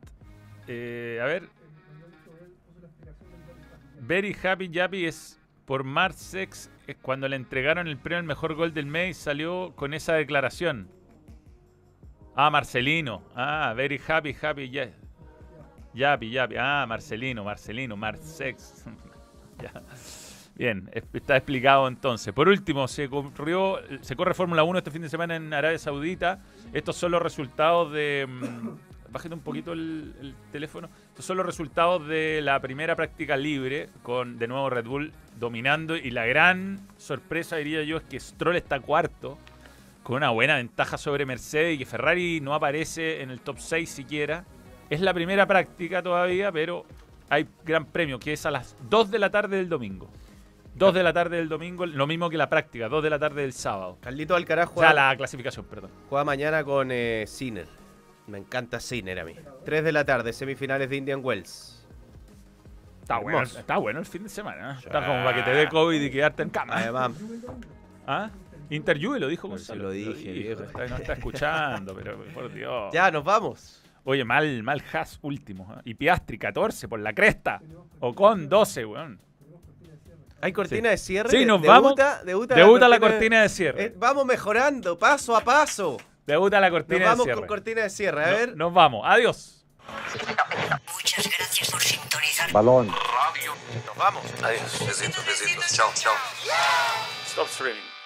[0.69, 1.49] Eh, a ver,
[4.01, 6.71] Very Happy Yappy es por Marsex
[7.03, 10.89] cuando le entregaron el premio al mejor gol del mes salió con esa declaración.
[12.37, 13.25] Ah, Marcelino.
[13.35, 14.93] Ah, Very Happy Happy Ya-
[15.95, 16.55] Yappy Yappy.
[16.59, 18.85] Ah, Marcelino, Marcelino, Marsex.
[19.61, 19.73] Ya.
[20.59, 22.35] Bien, es- está explicado entonces.
[22.35, 26.41] Por último, se corrió, se corre Fórmula 1 este fin de semana en Arabia Saudita.
[26.73, 28.27] Estos son los resultados de.
[28.29, 28.69] mm,
[29.13, 30.91] Bájate un poquito el, el teléfono.
[31.11, 35.97] Estos son los resultados de la primera práctica libre, con de nuevo Red Bull dominando.
[35.97, 39.39] Y la gran sorpresa, diría yo, es que Stroll está cuarto,
[40.03, 43.89] con una buena ventaja sobre Mercedes y que Ferrari no aparece en el top 6
[43.89, 44.45] siquiera.
[44.91, 46.85] Es la primera práctica todavía, pero
[47.31, 50.11] hay gran premio, que es a las 2 de la tarde del domingo.
[50.79, 53.43] 2 de la tarde del domingo, lo mismo que la práctica, 2 de la tarde
[53.43, 53.99] del sábado.
[54.01, 55.91] Carlito Alcaraz O juega, sea, la clasificación, perdón.
[56.09, 57.67] juega mañana con eh, Sinner.
[58.29, 59.35] Me encanta Sinner a mí.
[59.65, 61.75] 3 de la tarde, semifinales de Indian Wells.
[63.03, 64.73] Está bueno, está bueno el fin de semana.
[64.73, 64.77] ¿eh?
[64.85, 66.75] Está como para que te dé COVID y quedarte en cama.
[66.77, 67.13] Además,
[68.07, 68.31] ¿Ah?
[68.71, 69.85] Inter Juve lo dijo Gonzalo.
[69.85, 70.63] lo dije, viejo.
[70.75, 72.93] no está escuchando, pero por Dios.
[72.93, 73.83] ya nos vamos.
[74.05, 75.73] Oye, mal, mal Haas último.
[75.75, 75.81] ¿eh?
[75.87, 77.61] Y Piastri 14 por la cresta.
[78.01, 79.28] O con 12, weón.
[80.41, 81.31] Hay cortina de cierre.
[81.31, 81.95] Sí, nos Debuta- vamos.
[82.25, 83.85] Debuta, Debuta la cortina de cierre.
[83.87, 85.97] Eh, vamos mejorando, paso a paso.
[86.27, 87.41] Debuta la Nos cortina de vamos cierre.
[87.41, 88.25] con cortina de cierre.
[88.25, 88.57] A No- ver.
[88.57, 89.03] Nos vamos.
[89.05, 89.65] Adiós.
[90.95, 92.53] Muchas gracias por sintonizar.
[92.53, 92.87] balón.
[92.89, 94.23] Nos vamos.
[94.43, 94.87] Adiós.
[94.87, 95.73] Besitos, besitos.
[95.75, 96.15] Chao, chao.
[97.27, 97.98] Stop streaming.